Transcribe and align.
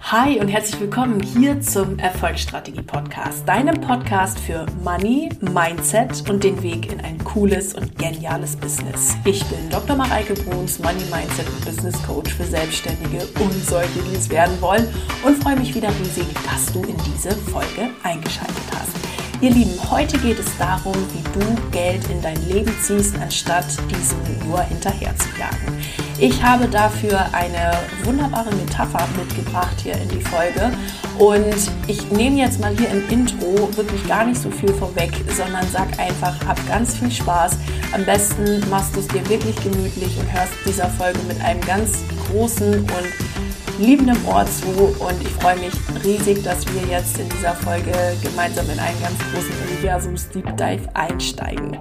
Hi 0.00 0.38
und 0.40 0.48
herzlich 0.48 0.80
willkommen 0.80 1.20
hier 1.20 1.60
zum 1.60 1.98
Erfolgsstrategie 1.98 2.82
Podcast, 2.82 3.46
deinem 3.46 3.78
Podcast 3.80 4.38
für 4.38 4.64
Money, 4.82 5.28
Mindset 5.40 6.28
und 6.30 6.42
den 6.44 6.62
Weg 6.62 6.90
in 6.90 7.00
ein 7.00 7.18
cooles 7.24 7.74
und 7.74 7.98
geniales 7.98 8.56
Business. 8.56 9.16
Ich 9.24 9.44
bin 9.46 9.68
Dr. 9.68 9.96
Mareike 9.96 10.34
Bruns, 10.34 10.78
Money 10.78 11.02
Mindset 11.10 11.46
und 11.48 11.64
Business 11.64 12.02
Coach 12.06 12.32
für 12.32 12.44
Selbstständige 12.44 13.26
und 13.40 13.52
solche, 13.66 14.00
die 14.10 14.16
es 14.16 14.30
werden 14.30 14.58
wollen 14.60 14.88
und 15.24 15.42
freue 15.42 15.56
mich 15.56 15.74
wieder 15.74 15.90
riesig, 16.00 16.26
dass 16.50 16.72
du 16.72 16.80
in 16.84 16.96
diese 17.12 17.30
Folge 17.32 17.90
eingeschaltet 18.02 18.56
hast. 18.72 18.92
Ihr 19.40 19.50
Lieben, 19.50 19.78
heute 19.90 20.16
geht 20.18 20.38
es 20.38 20.56
darum, 20.56 20.94
wie 20.94 21.38
du 21.38 21.70
Geld 21.70 22.08
in 22.10 22.22
dein 22.22 22.42
Leben 22.48 22.72
ziehst, 22.82 23.16
anstatt 23.20 23.66
diesem 23.90 24.18
nur 24.48 24.62
hinterher 24.62 25.14
zu 25.16 25.28
jagen. 25.38 26.07
Ich 26.20 26.42
habe 26.42 26.66
dafür 26.66 27.32
eine 27.32 27.70
wunderbare 28.02 28.52
Metapher 28.56 29.06
mitgebracht 29.16 29.76
hier 29.80 29.94
in 29.94 30.08
die 30.08 30.20
Folge 30.20 30.72
und 31.16 31.70
ich 31.86 32.10
nehme 32.10 32.38
jetzt 32.38 32.58
mal 32.58 32.76
hier 32.76 32.90
im 32.90 33.08
Intro 33.08 33.70
wirklich 33.76 34.04
gar 34.08 34.24
nicht 34.24 34.40
so 34.40 34.50
viel 34.50 34.72
vorweg, 34.74 35.12
sondern 35.36 35.64
sag 35.70 35.96
einfach, 36.00 36.34
hab 36.44 36.66
ganz 36.66 36.96
viel 36.96 37.12
Spaß. 37.12 37.56
Am 37.92 38.04
besten 38.04 38.68
machst 38.68 38.96
du 38.96 39.00
es 39.00 39.06
dir 39.06 39.28
wirklich 39.28 39.54
gemütlich 39.62 40.18
und 40.18 40.32
hörst 40.32 40.54
dieser 40.66 40.88
Folge 40.88 41.20
mit 41.28 41.40
einem 41.40 41.60
ganz 41.60 42.02
großen 42.26 42.80
und 42.80 43.78
liebendem 43.78 44.18
Ohr 44.26 44.44
zu 44.44 44.66
und 44.98 45.22
ich 45.22 45.30
freue 45.40 45.56
mich 45.58 45.72
riesig, 46.02 46.42
dass 46.42 46.66
wir 46.74 46.82
jetzt 46.90 47.16
in 47.18 47.28
dieser 47.28 47.54
Folge 47.54 47.92
gemeinsam 48.24 48.68
in 48.70 48.80
einen 48.80 49.00
ganz 49.00 49.18
großen 49.32 49.54
Universums 49.68 50.28
Deep 50.30 50.56
Dive 50.56 50.88
einsteigen. 50.94 51.78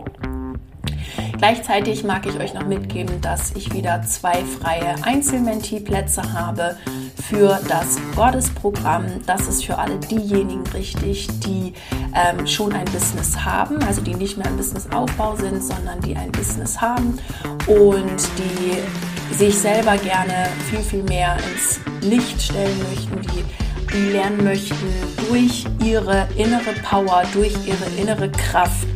Gleichzeitig 1.38 2.04
mag 2.04 2.26
ich 2.26 2.40
euch 2.40 2.56
noch 2.56 2.66
mitgeben, 2.66 3.22
dass 3.22 3.52
ich 3.52 3.72
wieder 3.72 4.02
zwei 4.02 4.44
freie 4.44 4.96
Einzelmentee-Plätze 5.04 6.34
habe 6.34 6.76
für 7.30 7.60
das 7.70 8.00
Goddess-Programm. 8.16 9.06
Das 9.28 9.48
ist 9.48 9.64
für 9.64 9.78
alle 9.78 9.98
diejenigen 9.98 10.66
richtig, 10.74 11.28
die 11.42 11.74
ähm, 12.16 12.48
schon 12.48 12.74
ein 12.74 12.86
Business 12.86 13.46
haben, 13.46 13.84
also 13.84 14.02
die 14.02 14.16
nicht 14.16 14.38
mehr 14.38 14.48
im 14.48 14.58
Businessaufbau 14.58 15.36
sind, 15.36 15.64
sondern 15.64 16.02
die 16.02 16.16
ein 16.16 16.32
Business 16.32 16.82
haben 16.82 17.20
und 17.68 18.28
die 18.38 19.36
sich 19.36 19.58
selber 19.58 19.98
gerne 19.98 20.48
viel, 20.70 20.80
viel 20.80 21.04
mehr 21.04 21.38
ins 21.52 21.80
Licht 22.02 22.42
stellen 22.42 22.80
möchten, 22.90 23.22
die 23.22 24.12
lernen 24.12 24.44
möchten, 24.44 24.76
durch 25.30 25.66
ihre 25.84 26.28
innere 26.36 26.74
Power, 26.84 27.24
durch 27.34 27.54
ihre 27.66 27.86
innere 28.02 28.32
Kraft 28.32 28.88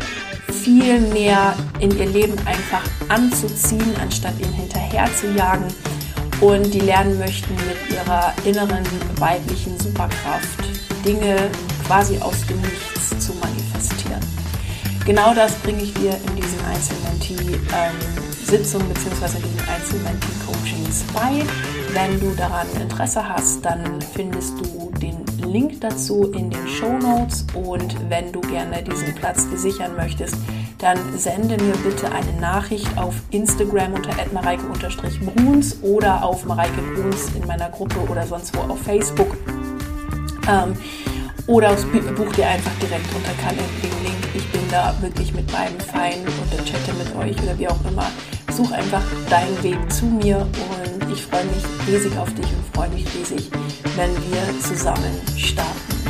viel 0.51 0.99
mehr 0.99 1.55
in 1.79 1.97
ihr 1.97 2.07
Leben 2.07 2.35
einfach 2.45 2.83
anzuziehen, 3.09 3.95
anstatt 4.01 4.39
ihnen 4.39 4.53
hinterher 4.53 5.09
zu 5.19 5.31
jagen. 5.33 5.67
Und 6.39 6.73
die 6.73 6.79
lernen 6.79 7.19
möchten, 7.19 7.53
mit 7.53 7.77
ihrer 7.91 8.33
inneren 8.45 8.85
weiblichen 9.17 9.77
Superkraft 9.79 10.59
Dinge 11.05 11.51
quasi 11.85 12.17
aus 12.19 12.45
dem 12.47 12.59
Nichts 12.61 13.09
zu 13.19 13.33
manifestieren. 13.33 14.21
Genau 15.05 15.33
das 15.33 15.55
bringe 15.55 15.83
ich 15.83 15.93
dir 15.93 16.11
in 16.11 16.35
diesen 16.35 16.59
Einzelmentee-Sitzungen 16.65 18.87
ähm, 18.87 18.93
bzw. 18.93 19.37
in 19.37 19.43
diesen 19.43 19.67
Einzelmentee-Coachings 19.67 21.03
bei. 21.13 21.43
Wenn 21.93 22.19
du 22.19 22.33
daran 22.35 22.67
Interesse 22.79 23.27
hast, 23.27 23.65
dann 23.65 23.99
findest 24.13 24.53
du 24.59 24.91
den 25.01 25.20
Link 25.51 25.81
dazu 25.81 26.31
in 26.31 26.49
den 26.49 26.67
Show 26.67 26.97
Notes 26.97 27.45
und 27.53 28.09
wenn 28.09 28.31
du 28.31 28.39
gerne 28.41 28.81
diesen 28.81 29.13
Platz 29.15 29.45
sichern 29.55 29.95
möchtest, 29.97 30.37
dann 30.77 30.97
sende 31.17 31.61
mir 31.61 31.73
bitte 31.83 32.09
eine 32.11 32.39
Nachricht 32.39 32.87
auf 32.97 33.15
Instagram 33.31 33.93
unter 33.93 34.11
mareike-bruns 34.31 35.77
oder 35.81 36.23
auf 36.23 36.45
Mareike 36.45 36.81
Bruns 36.95 37.35
in 37.35 37.45
meiner 37.45 37.69
Gruppe 37.69 37.99
oder 38.09 38.25
sonst 38.25 38.55
wo 38.55 38.61
auf 38.61 38.81
Facebook. 38.81 39.35
Ähm, 40.49 40.75
oder 41.47 41.75
buch 42.15 42.31
dir 42.33 42.47
einfach 42.47 42.71
direkt 42.81 43.13
unter 43.13 43.33
den 43.81 44.03
Link. 44.03 44.15
Ich 44.33 44.49
bin 44.51 44.61
da 44.71 44.95
wirklich 45.01 45.33
mit 45.33 45.51
beiden 45.51 45.79
fein 45.81 46.19
und 46.19 46.65
chatte 46.65 46.93
mit 46.93 47.13
euch 47.15 47.41
oder 47.43 47.59
wie 47.59 47.67
auch 47.67 47.85
immer. 47.89 48.09
Such 48.51 48.71
einfach 48.71 49.03
deinen 49.29 49.61
Weg 49.63 49.91
zu 49.91 50.05
mir 50.05 50.37
und 50.37 50.90
ich 51.11 51.23
freue 51.23 51.45
mich 51.45 51.63
riesig 51.87 52.17
auf 52.17 52.33
dich 52.33 52.45
und 52.45 52.75
freue 52.75 52.89
mich 52.89 53.05
riesig, 53.13 53.49
wenn 53.95 54.11
wir 54.15 54.61
zusammen 54.61 55.19
starten. 55.37 56.01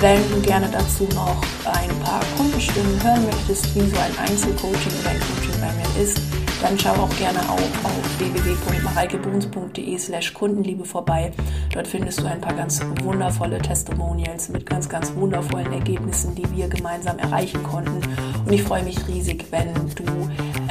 Wenn 0.00 0.20
du 0.30 0.40
gerne 0.40 0.68
dazu 0.70 1.04
noch 1.14 1.40
ein 1.64 1.90
paar 2.00 2.20
Kundenstimmen 2.36 3.02
hören 3.02 3.24
möchtest, 3.24 3.74
wie 3.74 3.88
so 3.88 3.96
ein 3.96 4.18
Einzelcoaching 4.18 4.92
oder 5.00 5.10
ein 5.10 5.20
Coaching 5.20 5.60
bei 5.60 5.72
mir 5.74 6.02
ist, 6.02 6.20
dann 6.62 6.78
schau 6.78 6.90
auch 6.90 7.16
gerne 7.16 7.40
auch 7.40 7.84
auf 7.84 8.18
www.mareikeboons.de 8.18 9.98
slash 9.98 10.32
Kundenliebe 10.32 10.84
vorbei. 10.84 11.32
Dort 11.72 11.88
findest 11.88 12.20
du 12.20 12.26
ein 12.26 12.40
paar 12.40 12.54
ganz 12.54 12.80
wundervolle 13.02 13.58
Testimonials 13.58 14.48
mit 14.48 14.66
ganz, 14.66 14.88
ganz 14.88 15.12
wundervollen 15.14 15.72
Ergebnissen, 15.72 16.34
die 16.36 16.48
wir 16.56 16.68
gemeinsam 16.68 17.18
erreichen 17.18 17.62
konnten. 17.64 18.00
Und 18.44 18.52
ich 18.52 18.62
freue 18.62 18.84
mich 18.84 18.96
riesig, 19.08 19.46
wenn 19.50 19.74
du, 19.74 20.04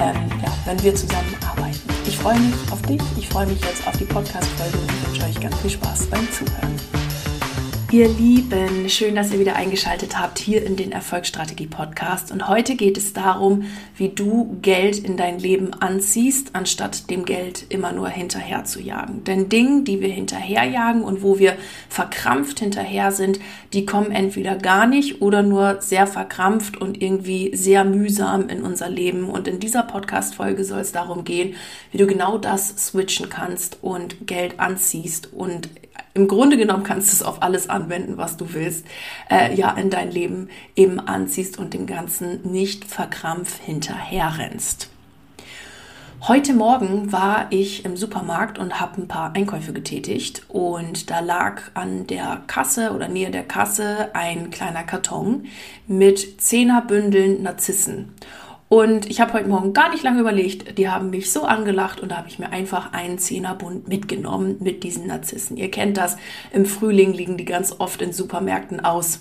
ähm, 0.01 0.41
ja, 0.43 0.51
wenn 0.65 0.81
wir 0.83 0.95
zusammen 0.95 1.35
arbeiten. 1.47 1.79
Ich 2.07 2.17
freue 2.17 2.39
mich 2.39 2.55
auf 2.71 2.81
dich, 2.83 3.01
ich 3.17 3.29
freue 3.29 3.45
mich 3.45 3.61
jetzt 3.61 3.85
auf 3.87 3.97
die 3.97 4.05
Podcast-Folge 4.05 4.77
und 4.77 5.07
wünsche 5.07 5.25
euch 5.25 5.39
ganz 5.39 5.55
viel 5.59 5.71
Spaß 5.71 6.07
beim 6.07 6.27
Zuhören. 6.31 7.00
Ihr 7.91 8.07
Lieben, 8.07 8.87
schön, 8.87 9.15
dass 9.15 9.33
ihr 9.33 9.39
wieder 9.41 9.57
eingeschaltet 9.57 10.17
habt 10.17 10.39
hier 10.39 10.65
in 10.65 10.77
den 10.77 10.93
Erfolgsstrategie 10.93 11.67
Podcast. 11.67 12.31
Und 12.31 12.47
heute 12.47 12.77
geht 12.77 12.97
es 12.97 13.11
darum, 13.11 13.65
wie 13.97 14.07
du 14.07 14.57
Geld 14.61 14.97
in 14.97 15.17
dein 15.17 15.39
Leben 15.39 15.73
anziehst, 15.73 16.55
anstatt 16.55 17.09
dem 17.09 17.25
Geld 17.25 17.65
immer 17.67 17.91
nur 17.91 18.07
hinterher 18.07 18.63
zu 18.63 18.79
jagen. 18.79 19.25
Denn 19.25 19.49
Dinge, 19.49 19.81
die 19.81 19.99
wir 19.99 20.07
hinterherjagen 20.07 21.03
und 21.03 21.21
wo 21.21 21.37
wir 21.37 21.57
verkrampft 21.89 22.61
hinterher 22.61 23.11
sind, 23.11 23.41
die 23.73 23.85
kommen 23.85 24.11
entweder 24.11 24.55
gar 24.55 24.87
nicht 24.87 25.21
oder 25.21 25.43
nur 25.43 25.81
sehr 25.81 26.07
verkrampft 26.07 26.77
und 26.77 27.01
irgendwie 27.01 27.53
sehr 27.53 27.83
mühsam 27.83 28.47
in 28.47 28.61
unser 28.61 28.87
Leben. 28.87 29.29
Und 29.29 29.49
in 29.49 29.59
dieser 29.59 29.83
Podcast-Folge 29.83 30.63
soll 30.63 30.79
es 30.79 30.93
darum 30.93 31.25
gehen, 31.25 31.55
wie 31.91 31.97
du 31.97 32.07
genau 32.07 32.37
das 32.37 32.69
switchen 32.87 33.27
kannst 33.27 33.79
und 33.81 34.27
Geld 34.27 34.61
anziehst 34.61 35.33
und 35.33 35.67
im 36.13 36.27
Grunde 36.27 36.57
genommen 36.57 36.83
kannst 36.83 37.11
du 37.11 37.15
es 37.15 37.23
auf 37.23 37.41
alles 37.41 37.69
anwenden, 37.69 38.17
was 38.17 38.37
du 38.37 38.53
willst, 38.53 38.85
äh, 39.29 39.53
ja, 39.55 39.71
in 39.71 39.89
dein 39.89 40.11
Leben 40.11 40.49
eben 40.75 40.99
anziehst 40.99 41.57
und 41.57 41.73
dem 41.73 41.85
Ganzen 41.85 42.51
nicht 42.51 42.85
verkrampft 42.85 43.61
hinterherrennst. 43.63 44.89
Heute 46.27 46.53
Morgen 46.53 47.11
war 47.11 47.47
ich 47.49 47.83
im 47.83 47.97
Supermarkt 47.97 48.59
und 48.59 48.79
habe 48.79 49.01
ein 49.01 49.07
paar 49.07 49.33
Einkäufe 49.35 49.73
getätigt 49.73 50.43
und 50.49 51.09
da 51.09 51.19
lag 51.19 51.63
an 51.73 52.05
der 52.05 52.43
Kasse 52.45 52.91
oder 52.93 53.07
nähe 53.07 53.31
der 53.31 53.41
Kasse 53.41 54.11
ein 54.13 54.51
kleiner 54.51 54.83
Karton 54.83 55.47
mit 55.87 56.39
Zehnerbündeln 56.39 57.41
Narzissen. 57.41 58.13
Und 58.73 59.09
ich 59.09 59.19
habe 59.19 59.33
heute 59.33 59.49
Morgen 59.49 59.73
gar 59.73 59.89
nicht 59.89 60.01
lange 60.01 60.21
überlegt. 60.21 60.77
Die 60.77 60.87
haben 60.87 61.09
mich 61.09 61.33
so 61.33 61.43
angelacht 61.43 61.99
und 61.99 62.07
da 62.07 62.15
habe 62.15 62.29
ich 62.29 62.39
mir 62.39 62.53
einfach 62.53 62.93
einen 62.93 63.17
Zehnerbund 63.17 63.89
mitgenommen 63.89 64.55
mit 64.61 64.85
diesen 64.85 65.07
Narzissen. 65.07 65.57
Ihr 65.57 65.69
kennt 65.69 65.97
das, 65.97 66.15
im 66.53 66.65
Frühling 66.65 67.11
liegen 67.11 67.35
die 67.35 67.43
ganz 67.43 67.75
oft 67.79 68.01
in 68.01 68.13
Supermärkten 68.13 68.79
aus. 68.79 69.19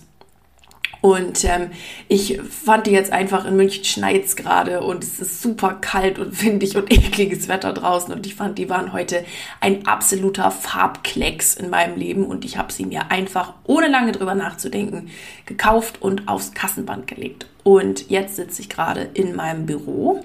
Und 1.01 1.45
ähm, 1.45 1.71
ich 2.09 2.41
fand 2.43 2.87
die 2.87 2.91
jetzt 2.91 3.13
einfach 3.13 3.47
in 3.47 3.57
München 3.57 3.85
schneit's 3.85 4.37
gerade 4.37 4.83
und 4.83 5.03
es 5.03 5.19
ist 5.19 5.41
super 5.41 5.79
kalt 5.81 6.19
und 6.19 6.43
windig 6.45 6.77
und 6.77 6.93
ekliges 6.93 7.49
Wetter 7.49 7.73
draußen. 7.73 8.13
Und 8.13 8.27
ich 8.27 8.35
fand, 8.35 8.59
die 8.59 8.69
waren 8.69 8.93
heute 8.93 9.25
ein 9.61 9.87
absoluter 9.87 10.51
Farbklecks 10.51 11.55
in 11.55 11.71
meinem 11.71 11.97
Leben. 11.97 12.25
Und 12.25 12.45
ich 12.45 12.59
habe 12.59 12.73
sie 12.73 12.85
mir 12.85 13.11
einfach 13.11 13.55
ohne 13.65 13.89
lange 13.89 14.13
drüber 14.13 14.35
nachzudenken 14.35 15.11
gekauft 15.47 16.03
und 16.03 16.29
aufs 16.29 16.53
Kassenband 16.53 17.07
gelegt. 17.07 17.47
Und 17.63 18.11
jetzt 18.11 18.37
sitze 18.37 18.63
ich 18.63 18.69
gerade 18.69 19.09
in 19.15 19.35
meinem 19.35 19.67
Büro 19.67 20.25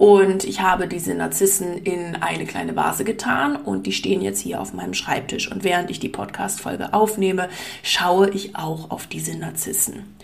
und 0.00 0.44
ich 0.44 0.62
habe 0.62 0.88
diese 0.88 1.14
Narzissen 1.14 1.76
in 1.76 2.16
eine 2.16 2.46
kleine 2.46 2.74
Vase 2.74 3.04
getan 3.04 3.54
und 3.54 3.86
die 3.86 3.92
stehen 3.92 4.22
jetzt 4.22 4.40
hier 4.40 4.58
auf 4.58 4.72
meinem 4.72 4.94
Schreibtisch. 4.94 5.52
Und 5.52 5.62
während 5.62 5.90
ich 5.90 6.00
die 6.00 6.08
Podcast-Folge 6.08 6.94
aufnehme, 6.94 7.50
schaue 7.82 8.30
ich 8.30 8.56
auch 8.56 8.90
auf 8.90 9.06
diese 9.06 9.36
Narzissen. 9.36 10.16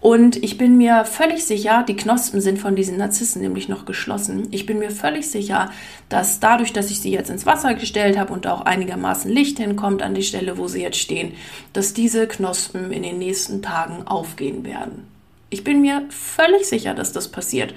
Und 0.00 0.36
ich 0.36 0.56
bin 0.56 0.76
mir 0.76 1.04
völlig 1.04 1.44
sicher, 1.44 1.82
die 1.82 1.96
Knospen 1.96 2.40
sind 2.40 2.60
von 2.60 2.76
diesen 2.76 2.96
Narzissen 2.96 3.42
nämlich 3.42 3.68
noch 3.68 3.86
geschlossen. 3.86 4.46
Ich 4.52 4.66
bin 4.66 4.78
mir 4.78 4.92
völlig 4.92 5.28
sicher, 5.28 5.72
dass 6.08 6.38
dadurch, 6.38 6.72
dass 6.72 6.92
ich 6.92 7.00
sie 7.00 7.10
jetzt 7.10 7.28
ins 7.28 7.44
Wasser 7.44 7.74
gestellt 7.74 8.16
habe 8.16 8.32
und 8.32 8.46
auch 8.46 8.60
einigermaßen 8.60 9.28
Licht 9.28 9.58
hinkommt 9.58 10.00
an 10.02 10.14
die 10.14 10.22
Stelle, 10.22 10.58
wo 10.58 10.68
sie 10.68 10.82
jetzt 10.82 10.98
stehen, 10.98 11.32
dass 11.72 11.92
diese 11.92 12.28
Knospen 12.28 12.92
in 12.92 13.02
den 13.02 13.18
nächsten 13.18 13.62
Tagen 13.62 14.06
aufgehen 14.06 14.64
werden. 14.64 15.08
Ich 15.50 15.64
bin 15.64 15.80
mir 15.80 16.04
völlig 16.08 16.66
sicher, 16.66 16.94
dass 16.94 17.12
das 17.12 17.26
passiert. 17.26 17.74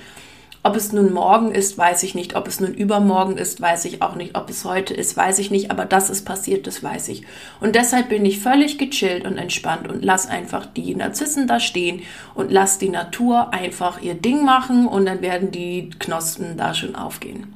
Ob 0.64 0.76
es 0.76 0.92
nun 0.92 1.14
morgen 1.14 1.52
ist, 1.52 1.78
weiß 1.78 2.04
ich 2.04 2.16
nicht. 2.16 2.36
Ob 2.36 2.48
es 2.48 2.60
nun 2.60 2.74
übermorgen 2.74 3.38
ist, 3.38 3.62
weiß 3.62 3.86
ich 3.86 4.02
auch 4.02 4.16
nicht. 4.16 4.36
Ob 4.36 4.50
es 4.50 4.66
heute 4.66 4.94
ist, 4.94 5.16
weiß 5.16 5.40
ich 5.40 5.52
nicht. 5.52 5.72
Aber 5.72 5.86
dass 5.86 6.10
es 6.10 6.24
passiert, 6.24 6.68
das 6.68 6.84
weiß 6.84 7.08
ich. 7.10 7.24
Und 7.60 7.76
deshalb 7.76 8.10
bin 8.10 8.26
ich 8.26 8.40
völlig 8.40 8.78
gechillt 8.78 9.26
und 9.26 9.38
entspannt 9.38 9.88
und 9.88 10.04
lass 10.04 10.28
einfach 10.28 10.66
die 10.66 10.96
Narzissen 10.96 11.48
da 11.48 11.60
stehen 11.60 12.02
und 12.36 12.52
lass 12.52 12.80
die 12.80 12.90
Natur 12.90 13.54
einfach 13.54 14.02
ihr 14.02 14.16
Ding 14.16 14.44
machen 14.44 14.88
und 14.88 15.06
dann 15.06 15.22
werden 15.22 15.52
die 15.52 15.90
Knospen 16.00 16.58
da 16.58 16.74
schon 16.74 16.96
aufgehen. 16.96 17.54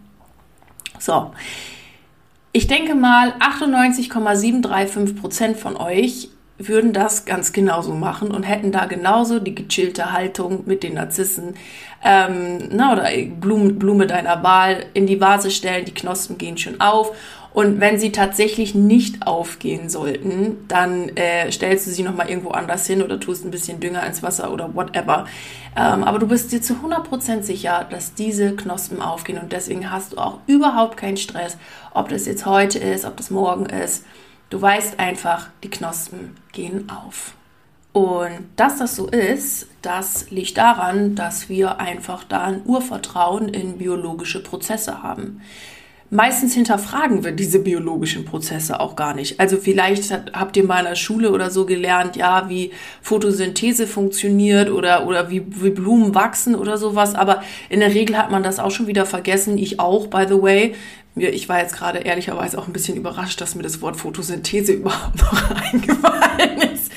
So. 0.99 1.31
Ich 2.53 2.67
denke 2.67 2.95
mal, 2.95 3.33
98,735 3.39 5.15
Prozent 5.15 5.57
von 5.57 5.77
euch 5.77 6.29
würden 6.67 6.93
das 6.93 7.25
ganz 7.25 7.53
genauso 7.53 7.93
machen 7.93 8.31
und 8.31 8.43
hätten 8.43 8.71
da 8.71 8.85
genauso 8.85 9.39
die 9.39 9.55
gechillte 9.55 10.11
Haltung 10.11 10.63
mit 10.65 10.83
den 10.83 10.95
Narzissen 10.95 11.55
ähm, 12.03 12.69
na, 12.71 12.93
oder 12.93 13.09
Blume, 13.39 13.73
Blume 13.73 14.07
deiner 14.07 14.43
Wahl 14.43 14.85
in 14.93 15.07
die 15.07 15.21
Vase 15.21 15.51
stellen, 15.51 15.85
die 15.85 15.93
Knospen 15.93 16.37
gehen 16.37 16.57
schon 16.57 16.81
auf 16.81 17.13
und 17.53 17.81
wenn 17.81 17.99
sie 17.99 18.13
tatsächlich 18.13 18.75
nicht 18.75 19.27
aufgehen 19.27 19.89
sollten, 19.89 20.65
dann 20.69 21.09
äh, 21.17 21.51
stellst 21.51 21.85
du 21.85 21.91
sie 21.91 22.03
nochmal 22.03 22.29
irgendwo 22.29 22.51
anders 22.51 22.87
hin 22.87 23.01
oder 23.01 23.19
tust 23.19 23.43
ein 23.43 23.51
bisschen 23.51 23.81
Dünger 23.81 24.05
ins 24.05 24.23
Wasser 24.23 24.53
oder 24.53 24.73
whatever. 24.73 25.25
Ähm, 25.75 26.03
aber 26.05 26.17
du 26.19 26.27
bist 26.27 26.51
dir 26.53 26.61
zu 26.61 26.75
100% 26.75 27.43
sicher, 27.43 27.85
dass 27.89 28.13
diese 28.13 28.55
Knospen 28.55 29.01
aufgehen 29.01 29.37
und 29.37 29.51
deswegen 29.51 29.91
hast 29.91 30.13
du 30.13 30.17
auch 30.17 30.39
überhaupt 30.47 30.95
keinen 30.95 31.17
Stress, 31.17 31.57
ob 31.93 32.07
das 32.07 32.25
jetzt 32.25 32.45
heute 32.45 32.79
ist, 32.79 33.03
ob 33.03 33.17
das 33.17 33.31
morgen 33.31 33.65
ist. 33.65 34.05
Du 34.51 34.61
weißt 34.61 34.99
einfach, 34.99 35.47
die 35.63 35.69
Knospen 35.69 36.35
gehen 36.51 36.89
auf. 36.89 37.35
Und 37.93 38.49
dass 38.57 38.79
das 38.79 38.97
so 38.97 39.07
ist, 39.07 39.67
das 39.81 40.29
liegt 40.29 40.57
daran, 40.57 41.15
dass 41.15 41.47
wir 41.47 41.79
einfach 41.79 42.25
da 42.25 42.43
ein 42.43 42.61
Urvertrauen 42.65 43.47
in 43.47 43.77
biologische 43.77 44.43
Prozesse 44.43 45.01
haben 45.01 45.41
meistens 46.11 46.53
hinterfragen 46.53 47.23
wir 47.23 47.31
diese 47.31 47.59
biologischen 47.59 48.25
Prozesse 48.25 48.79
auch 48.79 48.95
gar 48.95 49.15
nicht. 49.15 49.39
Also 49.39 49.57
vielleicht 49.57 50.11
habt 50.33 50.57
ihr 50.57 50.65
mal 50.65 50.79
in 50.79 50.85
der 50.85 50.95
Schule 50.95 51.31
oder 51.31 51.49
so 51.49 51.65
gelernt, 51.65 52.17
ja, 52.17 52.49
wie 52.49 52.71
Photosynthese 53.01 53.87
funktioniert 53.87 54.69
oder, 54.69 55.07
oder 55.07 55.31
wie, 55.31 55.43
wie 55.47 55.69
Blumen 55.69 56.13
wachsen 56.13 56.53
oder 56.53 56.77
sowas. 56.77 57.15
Aber 57.15 57.41
in 57.69 57.79
der 57.79 57.93
Regel 57.93 58.17
hat 58.17 58.29
man 58.29 58.43
das 58.43 58.59
auch 58.59 58.71
schon 58.71 58.87
wieder 58.87 59.05
vergessen. 59.05 59.57
Ich 59.57 59.79
auch, 59.79 60.07
by 60.07 60.25
the 60.27 60.41
way. 60.41 60.75
Ich 61.15 61.49
war 61.49 61.59
jetzt 61.59 61.75
gerade 61.75 61.99
ehrlicherweise 61.99 62.57
auch 62.57 62.67
ein 62.67 62.73
bisschen 62.73 62.95
überrascht, 62.95 63.41
dass 63.41 63.55
mir 63.55 63.63
das 63.63 63.81
Wort 63.81 63.97
Photosynthese 63.97 64.73
überhaupt 64.73 65.17
noch 65.17 65.51
eingefallen 65.73 66.61
ist. 66.73 66.91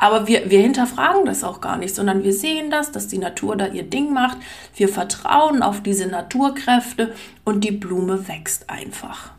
Aber 0.00 0.28
wir, 0.28 0.48
wir 0.48 0.60
hinterfragen 0.60 1.26
das 1.26 1.42
auch 1.42 1.60
gar 1.60 1.76
nicht, 1.76 1.92
sondern 1.92 2.22
wir 2.22 2.32
sehen 2.32 2.70
das, 2.70 2.92
dass 2.92 3.08
die 3.08 3.18
Natur 3.18 3.56
da 3.56 3.66
ihr 3.66 3.82
Ding 3.82 4.12
macht. 4.12 4.38
Wir 4.76 4.88
vertrauen 4.88 5.60
auf 5.60 5.82
diese 5.82 6.06
Naturkräfte 6.06 7.14
und 7.44 7.64
die 7.64 7.72
Blume 7.72 8.28
wächst 8.28 8.70
einfach. 8.70 9.32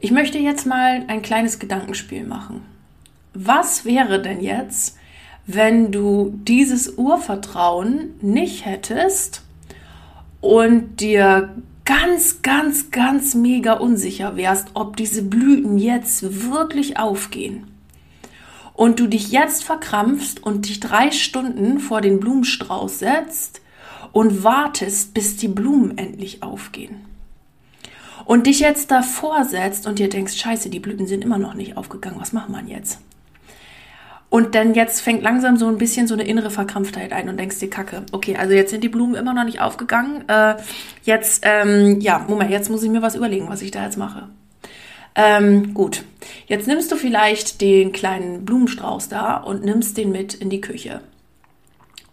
Ich 0.00 0.10
möchte 0.10 0.38
jetzt 0.38 0.66
mal 0.66 1.04
ein 1.06 1.22
kleines 1.22 1.60
Gedankenspiel 1.60 2.24
machen. 2.24 2.66
Was 3.34 3.84
wäre 3.84 4.20
denn 4.20 4.40
jetzt, 4.40 4.98
wenn 5.46 5.92
du 5.92 6.40
dieses 6.42 6.98
Urvertrauen 6.98 8.14
nicht 8.20 8.66
hättest 8.66 9.42
und 10.40 11.00
dir 11.00 11.54
ganz, 11.84 12.42
ganz, 12.42 12.90
ganz 12.90 13.34
mega 13.34 13.74
unsicher 13.74 14.36
wärst, 14.36 14.68
ob 14.74 14.96
diese 14.96 15.22
Blüten 15.22 15.78
jetzt 15.78 16.48
wirklich 16.50 16.98
aufgehen? 16.98 17.72
und 18.74 19.00
du 19.00 19.06
dich 19.06 19.30
jetzt 19.30 19.64
verkrampfst 19.64 20.42
und 20.42 20.68
dich 20.68 20.80
drei 20.80 21.10
Stunden 21.10 21.78
vor 21.78 22.00
den 22.00 22.20
Blumenstrauß 22.20 22.98
setzt 22.98 23.60
und 24.12 24.44
wartest, 24.44 25.14
bis 25.14 25.36
die 25.36 25.48
Blumen 25.48 25.98
endlich 25.98 26.42
aufgehen. 26.42 27.04
Und 28.24 28.46
dich 28.46 28.60
jetzt 28.60 28.90
davor 28.90 29.44
setzt 29.44 29.86
und 29.86 29.98
dir 29.98 30.08
denkst, 30.08 30.36
scheiße, 30.36 30.70
die 30.70 30.80
Blüten 30.80 31.06
sind 31.06 31.24
immer 31.24 31.38
noch 31.38 31.54
nicht 31.54 31.76
aufgegangen, 31.76 32.20
was 32.20 32.32
macht 32.32 32.50
man 32.50 32.68
jetzt? 32.68 32.98
Und 34.32 34.54
dann 34.54 34.72
jetzt 34.72 35.02
fängt 35.02 35.22
langsam 35.22 35.58
so 35.58 35.68
ein 35.68 35.76
bisschen 35.76 36.06
so 36.06 36.14
eine 36.14 36.22
innere 36.22 36.50
Verkrampftheit 36.50 37.12
ein 37.12 37.28
und 37.28 37.38
denkst 37.38 37.58
dir, 37.58 37.68
Kacke, 37.68 38.06
okay, 38.12 38.34
also 38.34 38.54
jetzt 38.54 38.70
sind 38.70 38.82
die 38.82 38.88
Blumen 38.88 39.14
immer 39.14 39.34
noch 39.34 39.44
nicht 39.44 39.60
aufgegangen. 39.60 40.26
Äh, 40.26 40.54
jetzt, 41.02 41.44
ähm, 41.46 42.00
ja, 42.00 42.24
Moment, 42.26 42.50
jetzt 42.50 42.70
muss 42.70 42.82
ich 42.82 42.88
mir 42.88 43.02
was 43.02 43.14
überlegen, 43.14 43.50
was 43.50 43.60
ich 43.60 43.72
da 43.72 43.84
jetzt 43.84 43.98
mache. 43.98 44.30
Ähm, 45.14 45.74
gut, 45.74 46.04
jetzt 46.46 46.66
nimmst 46.66 46.90
du 46.90 46.96
vielleicht 46.96 47.60
den 47.60 47.92
kleinen 47.92 48.46
Blumenstrauß 48.46 49.10
da 49.10 49.36
und 49.36 49.66
nimmst 49.66 49.98
den 49.98 50.10
mit 50.10 50.32
in 50.32 50.48
die 50.48 50.62
Küche 50.62 51.02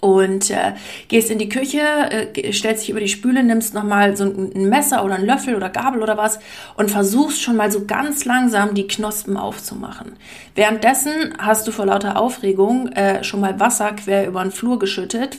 und 0.01 0.49
äh, 0.49 0.73
gehst 1.09 1.29
in 1.29 1.39
die 1.39 1.49
Küche, 1.49 1.81
äh, 1.81 2.53
stellst 2.53 2.83
dich 2.83 2.89
über 2.89 3.01
die 3.01 3.09
Spüle, 3.09 3.43
nimmst 3.43 3.73
nochmal 3.73 4.15
so 4.15 4.23
ein 4.23 4.69
Messer 4.69 5.03
oder 5.03 5.15
ein 5.15 5.25
Löffel 5.25 5.55
oder 5.55 5.69
Gabel 5.69 6.01
oder 6.01 6.15
was 6.15 6.39
und 6.77 6.89
versuchst 6.89 7.41
schon 7.41 7.57
mal 7.57 7.69
so 7.69 7.85
ganz 7.85 8.23
langsam 8.23 8.75
die 8.75 8.87
Knospen 8.87 9.35
aufzumachen. 9.35 10.13
Währenddessen 10.55 11.33
hast 11.37 11.67
du 11.67 11.71
vor 11.71 11.85
lauter 11.85 12.17
Aufregung 12.17 12.87
äh, 12.93 13.23
schon 13.25 13.41
mal 13.41 13.59
Wasser 13.59 13.91
quer 13.91 14.25
über 14.25 14.41
den 14.41 14.51
Flur 14.51 14.79
geschüttet, 14.79 15.37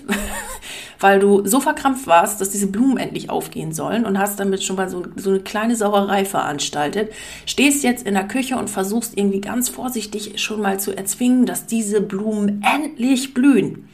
weil 1.00 1.20
du 1.20 1.46
so 1.46 1.60
verkrampft 1.60 2.06
warst, 2.06 2.42
dass 2.42 2.50
diese 2.50 2.66
Blumen 2.66 2.98
endlich 2.98 3.30
aufgehen 3.30 3.72
sollen 3.72 4.04
und 4.04 4.18
hast 4.18 4.38
damit 4.38 4.62
schon 4.62 4.76
mal 4.76 4.90
so, 4.90 5.04
so 5.16 5.30
eine 5.30 5.40
kleine 5.40 5.74
Sauerei 5.74 6.26
veranstaltet. 6.26 7.12
Stehst 7.46 7.82
jetzt 7.82 8.06
in 8.06 8.12
der 8.12 8.28
Küche 8.28 8.56
und 8.56 8.68
versuchst 8.68 9.16
irgendwie 9.16 9.40
ganz 9.40 9.70
vorsichtig 9.70 10.38
schon 10.38 10.60
mal 10.60 10.78
zu 10.78 10.94
erzwingen, 10.94 11.46
dass 11.46 11.64
diese 11.64 12.02
Blumen 12.02 12.62
endlich 12.62 13.32
blühen. 13.32 13.88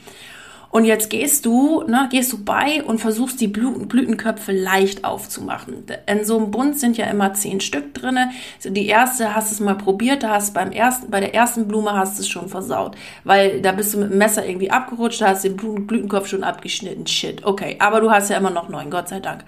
Und 0.77 0.85
jetzt 0.85 1.09
gehst 1.09 1.47
du, 1.47 1.85
ne, 1.87 2.07
gehst 2.11 2.35
du 2.35 2.45
bei 2.45 2.85
und 2.85 2.99
versuchst 2.99 3.41
die 3.41 3.49
Blütenköpfe 3.49 4.53
leicht 4.53 5.07
aufzumachen. 5.07 5.87
In 6.07 6.23
so 6.27 6.37
einem 6.37 6.51
Bund 6.51 6.79
sind 6.79 6.99
ja 6.99 7.07
immer 7.07 7.33
zehn 7.33 7.63
Stück 7.63 7.95
drinne. 7.95 8.31
Die 8.63 8.87
erste 8.87 9.35
hast 9.35 9.51
es 9.51 9.59
mal 9.59 9.77
probiert, 9.79 10.23
da 10.23 10.33
hast 10.33 10.53
beim 10.53 10.73
ersten, 10.73 11.11
bei 11.11 11.21
der 11.21 11.35
ersten 11.35 11.67
Blume 11.67 11.95
hast 11.95 12.21
es 12.21 12.29
schon 12.29 12.51
versaut, 12.51 12.95
weil 13.25 13.63
da 13.63 13.73
bist 13.73 13.95
du 13.95 14.01
mit 14.01 14.11
dem 14.11 14.19
Messer 14.19 14.47
irgendwie 14.47 14.71
abgerutscht, 14.71 15.23
da 15.23 15.29
hast 15.29 15.45
den 15.45 15.57
Blütenkopf 15.57 16.29
schon 16.29 16.45
abgeschnitten. 16.45 17.07
Shit, 17.07 17.47
okay, 17.47 17.77
aber 17.79 18.03
du 18.03 18.11
hast 18.11 18.29
ja 18.29 18.37
immer 18.37 18.51
noch 18.51 18.69
neun, 18.69 18.91
Gott 18.91 19.09
sei 19.09 19.21
Dank. 19.21 19.45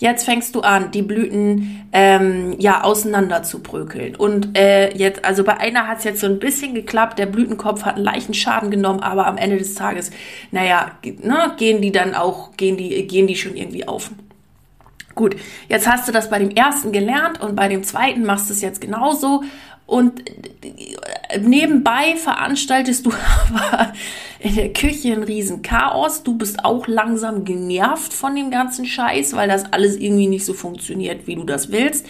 Jetzt 0.00 0.24
fängst 0.24 0.54
du 0.54 0.62
an, 0.62 0.92
die 0.92 1.02
Blüten 1.02 1.86
ähm, 1.92 2.56
ja 2.58 2.84
auseinander 2.84 3.42
zu 3.42 3.62
brökeln. 3.62 4.16
Und 4.16 4.56
äh, 4.56 4.96
jetzt, 4.96 5.26
also 5.26 5.44
bei 5.44 5.58
einer 5.58 5.86
hat 5.86 5.98
es 5.98 6.04
jetzt 6.04 6.20
so 6.20 6.26
ein 6.26 6.38
bisschen 6.38 6.74
geklappt, 6.74 7.18
der 7.18 7.26
Blütenkopf 7.26 7.84
hat 7.84 7.96
einen 7.96 8.04
leichten 8.04 8.32
Schaden 8.32 8.70
genommen, 8.70 9.00
aber 9.00 9.26
am 9.26 9.36
Ende 9.36 9.58
des 9.58 9.74
Tages, 9.74 10.10
naja, 10.52 10.92
ne, 11.04 11.52
gehen 11.58 11.82
die 11.82 11.92
dann 11.92 12.14
auch, 12.14 12.56
gehen 12.56 12.78
die, 12.78 13.06
gehen 13.06 13.26
die 13.26 13.36
schon 13.36 13.56
irgendwie 13.56 13.86
auf. 13.86 14.10
Gut, 15.14 15.36
jetzt 15.68 15.86
hast 15.86 16.08
du 16.08 16.12
das 16.12 16.30
bei 16.30 16.38
dem 16.38 16.50
ersten 16.50 16.92
gelernt 16.92 17.38
und 17.42 17.54
bei 17.54 17.68
dem 17.68 17.84
zweiten 17.84 18.24
machst 18.24 18.48
du 18.48 18.54
es 18.54 18.62
jetzt 18.62 18.80
genauso. 18.80 19.42
Und 19.84 20.22
nebenbei 21.38 22.16
veranstaltest 22.16 23.06
du 23.06 23.12
aber 23.54 23.92
in 24.38 24.54
der 24.54 24.72
Küche 24.72 25.12
ein 25.12 25.22
riesen 25.22 25.62
Chaos. 25.62 26.22
Du 26.22 26.36
bist 26.36 26.64
auch 26.64 26.86
langsam 26.86 27.44
genervt 27.44 28.12
von 28.12 28.34
dem 28.34 28.50
ganzen 28.50 28.86
Scheiß, 28.86 29.34
weil 29.34 29.48
das 29.48 29.72
alles 29.72 29.96
irgendwie 29.96 30.28
nicht 30.28 30.44
so 30.44 30.54
funktioniert, 30.54 31.26
wie 31.26 31.36
du 31.36 31.44
das 31.44 31.70
willst. 31.70 32.06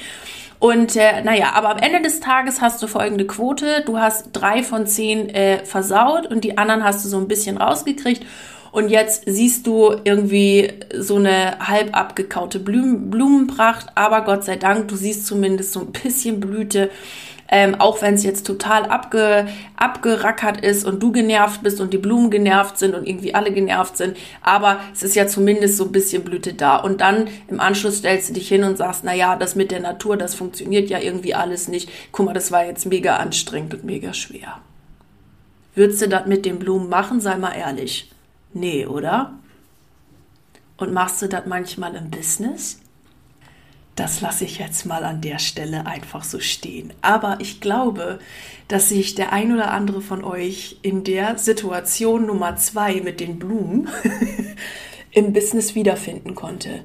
Und 0.61 0.95
äh, 0.95 1.23
naja, 1.23 1.53
aber 1.55 1.71
am 1.71 1.79
Ende 1.79 2.03
des 2.03 2.21
Tages 2.21 2.61
hast 2.61 2.83
du 2.83 2.87
folgende 2.87 3.27
Quote. 3.27 3.83
Du 3.87 3.99
hast 3.99 4.29
drei 4.33 4.63
von 4.63 4.87
zehn 4.87 5.31
äh, 5.31 5.65
versaut 5.65 6.27
und 6.27 6.45
die 6.45 6.59
anderen 6.59 6.85
hast 6.85 7.05
du 7.05 7.09
so 7.09 7.17
ein 7.17 7.29
bisschen 7.29 7.57
rausgekriegt. 7.57 8.25
Und 8.73 8.89
jetzt 8.89 9.25
siehst 9.27 9.67
du 9.67 9.97
irgendwie 10.05 10.73
so 10.97 11.17
eine 11.17 11.59
halb 11.59 11.97
abgekaute 11.97 12.61
Blumen, 12.61 13.11
Blumenpracht, 13.11 13.87
aber 13.97 14.23
Gott 14.23 14.45
sei 14.45 14.57
Dank, 14.57 14.87
du 14.89 14.97
siehst 14.97 15.27
zumindest 15.27 15.73
so 15.73 15.81
ein 15.81 15.93
bisschen 15.93 16.39
Blüte 16.39 16.91
ähm, 17.51 17.75
auch 17.75 18.01
wenn 18.01 18.15
es 18.15 18.23
jetzt 18.23 18.47
total 18.47 18.87
abge, 18.87 19.49
abgerackert 19.77 20.61
ist 20.61 20.85
und 20.85 21.03
du 21.03 21.11
genervt 21.11 21.63
bist 21.63 21.81
und 21.81 21.93
die 21.93 21.99
Blumen 21.99 22.31
genervt 22.31 22.79
sind 22.79 22.95
und 22.95 23.07
irgendwie 23.07 23.35
alle 23.35 23.53
genervt 23.53 23.97
sind, 23.97 24.17
aber 24.41 24.81
es 24.93 25.03
ist 25.03 25.17
ja 25.17 25.27
zumindest 25.27 25.77
so 25.77 25.85
ein 25.85 25.93
bisschen 25.93 26.23
Blüte 26.23 26.55
da. 26.55 26.77
Und 26.77 27.01
dann 27.01 27.29
im 27.49 27.61
Anschluss 27.61 27.99
stellst 27.99 28.31
du 28.31 28.35
dich 28.35 28.49
hin 28.49 28.63
und 28.63 28.79
sagst, 28.79 29.03
na 29.05 29.15
ja, 29.15 29.35
das 29.37 29.57
mit 29.57 29.73
der 29.73 29.81
Natur, 29.81 30.17
das 30.17 30.35
funktioniert 30.35 30.89
ja 30.89 31.01
irgendwie 31.01 31.35
alles 31.35 31.67
nicht. 31.67 31.91
Guck 32.13 32.27
mal, 32.27 32.33
das 32.35 32.53
war 32.53 32.65
jetzt 32.65 32.87
mega 32.87 33.17
anstrengend 33.17 33.75
und 33.75 33.85
mega 33.85 34.15
schwer. 34.15 34.59
Würdest 35.75 36.03
du 36.03 36.09
das 36.09 36.27
mit 36.27 36.45
den 36.45 36.59
Blumen 36.59 36.89
machen, 36.89 37.21
sei 37.21 37.37
mal 37.37 37.53
ehrlich? 37.53 38.11
Nee, 38.53 38.87
oder? 38.87 39.33
Und 40.77 40.93
machst 40.93 41.21
du 41.21 41.29
das 41.29 41.47
manchmal 41.47 41.95
im 41.95 42.11
Business? 42.11 42.81
Das 44.01 44.23
lasse 44.23 44.47
ich 44.47 44.59
jetzt 44.59 44.87
mal 44.87 45.05
an 45.05 45.21
der 45.21 45.39
Stelle 45.39 45.85
einfach 45.85 46.25
so 46.25 46.41
stehen. 46.41 46.91
Aber 47.03 47.37
ich 47.39 47.61
glaube, 47.61 48.19
dass 48.67 48.89
sich 48.89 49.15
der 49.15 49.35
ein 49.35 49.53
oder 49.53 49.73
andere 49.73 50.01
von 50.01 50.25
euch 50.25 50.79
in 50.81 51.05
der 51.05 51.37
Situation 51.37 52.25
Nummer 52.25 52.57
zwei 52.57 53.03
mit 53.03 53.21
den 53.21 53.39
Blumen 53.39 53.91
im 55.13 55.35
Business 55.35 55.75
wiederfinden 55.75 56.35
konnte. 56.35 56.81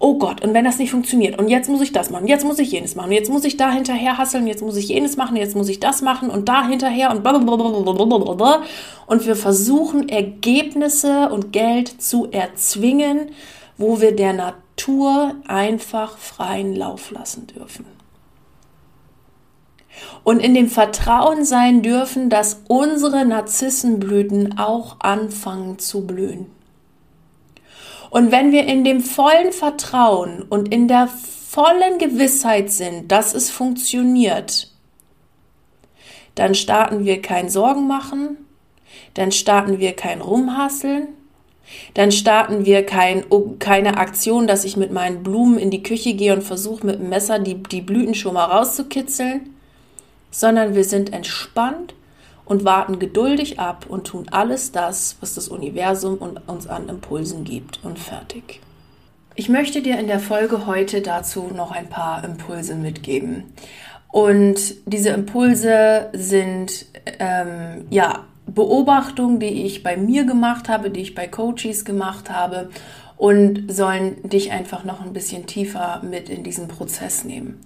Oh 0.00 0.18
Gott, 0.18 0.42
und 0.42 0.54
wenn 0.54 0.64
das 0.64 0.80
nicht 0.80 0.90
funktioniert, 0.90 1.38
und 1.38 1.48
jetzt 1.48 1.70
muss 1.70 1.82
ich 1.82 1.92
das 1.92 2.10
machen, 2.10 2.26
jetzt 2.26 2.44
muss 2.44 2.58
ich 2.58 2.72
jenes 2.72 2.96
machen, 2.96 3.12
jetzt 3.12 3.30
muss 3.30 3.44
ich 3.44 3.56
da 3.56 3.70
hinterher 3.70 4.18
hasseln, 4.18 4.48
jetzt 4.48 4.60
muss 4.60 4.76
ich 4.76 4.88
jenes 4.88 5.16
machen, 5.16 5.36
jetzt 5.36 5.54
muss 5.54 5.68
ich 5.68 5.78
das 5.78 6.02
machen 6.02 6.30
und 6.30 6.48
da 6.48 6.66
hinterher 6.66 7.12
und 7.12 7.22
blablabla. 7.22 8.62
Und 9.06 9.24
wir 9.24 9.36
versuchen 9.36 10.08
Ergebnisse 10.08 11.28
und 11.28 11.52
Geld 11.52 12.02
zu 12.02 12.28
erzwingen, 12.32 13.30
wo 13.76 14.00
wir 14.00 14.14
der 14.14 14.32
Natur 14.32 15.34
einfach 15.46 16.18
freien 16.18 16.74
Lauf 16.74 17.10
lassen 17.10 17.46
dürfen. 17.46 17.86
Und 20.24 20.40
in 20.40 20.54
dem 20.54 20.68
Vertrauen 20.68 21.44
sein 21.44 21.82
dürfen, 21.82 22.28
dass 22.28 22.62
unsere 22.68 23.24
Narzissenblüten 23.24 24.58
auch 24.58 24.96
anfangen 25.00 25.78
zu 25.78 26.06
blühen. 26.06 26.46
Und 28.10 28.30
wenn 28.30 28.52
wir 28.52 28.66
in 28.66 28.84
dem 28.84 29.00
vollen 29.00 29.52
Vertrauen 29.52 30.42
und 30.42 30.72
in 30.72 30.88
der 30.88 31.08
vollen 31.08 31.98
Gewissheit 31.98 32.70
sind, 32.70 33.10
dass 33.10 33.34
es 33.34 33.50
funktioniert, 33.50 34.70
dann 36.34 36.54
starten 36.54 37.04
wir 37.04 37.22
kein 37.22 37.48
Sorgen 37.48 37.86
machen, 37.86 38.36
dann 39.14 39.32
starten 39.32 39.78
wir 39.78 39.94
kein 39.94 40.20
Rumhasseln, 40.20 41.08
dann 41.94 42.12
starten 42.12 42.64
wir 42.64 42.84
kein, 42.84 43.24
keine 43.58 43.96
Aktion, 43.96 44.46
dass 44.46 44.64
ich 44.64 44.76
mit 44.76 44.92
meinen 44.92 45.22
Blumen 45.22 45.58
in 45.58 45.70
die 45.70 45.82
Küche 45.82 46.14
gehe 46.14 46.32
und 46.32 46.42
versuche 46.42 46.86
mit 46.86 47.00
dem 47.00 47.08
Messer 47.08 47.38
die, 47.38 47.62
die 47.62 47.80
Blüten 47.80 48.14
schon 48.14 48.34
mal 48.34 48.44
rauszukitzeln, 48.44 49.54
sondern 50.30 50.74
wir 50.74 50.84
sind 50.84 51.12
entspannt 51.12 51.94
und 52.44 52.64
warten 52.64 52.98
geduldig 52.98 53.58
ab 53.58 53.86
und 53.88 54.06
tun 54.06 54.26
alles 54.30 54.72
das, 54.72 55.16
was 55.20 55.34
das 55.34 55.48
Universum 55.48 56.18
uns 56.46 56.66
an 56.66 56.88
Impulsen 56.88 57.44
gibt 57.44 57.80
und 57.82 57.98
fertig. 57.98 58.60
Ich 59.34 59.48
möchte 59.50 59.82
dir 59.82 59.98
in 59.98 60.06
der 60.06 60.20
Folge 60.20 60.66
heute 60.66 61.02
dazu 61.02 61.50
noch 61.54 61.70
ein 61.70 61.88
paar 61.88 62.24
Impulse 62.24 62.74
mitgeben. 62.74 63.52
Und 64.08 64.76
diese 64.86 65.10
Impulse 65.10 66.08
sind 66.14 66.86
ähm, 67.18 67.84
ja 67.90 68.24
Beobachtungen, 68.46 69.40
die 69.40 69.64
ich 69.64 69.82
bei 69.82 69.96
mir 69.96 70.24
gemacht 70.24 70.68
habe, 70.68 70.90
die 70.90 71.00
ich 71.00 71.14
bei 71.14 71.26
Coaches 71.26 71.84
gemacht 71.84 72.30
habe 72.30 72.70
und 73.16 73.72
sollen 73.72 74.28
dich 74.28 74.52
einfach 74.52 74.84
noch 74.84 75.00
ein 75.00 75.12
bisschen 75.12 75.46
tiefer 75.46 76.02
mit 76.08 76.28
in 76.28 76.42
diesen 76.42 76.68
Prozess 76.68 77.24
nehmen. 77.24 77.60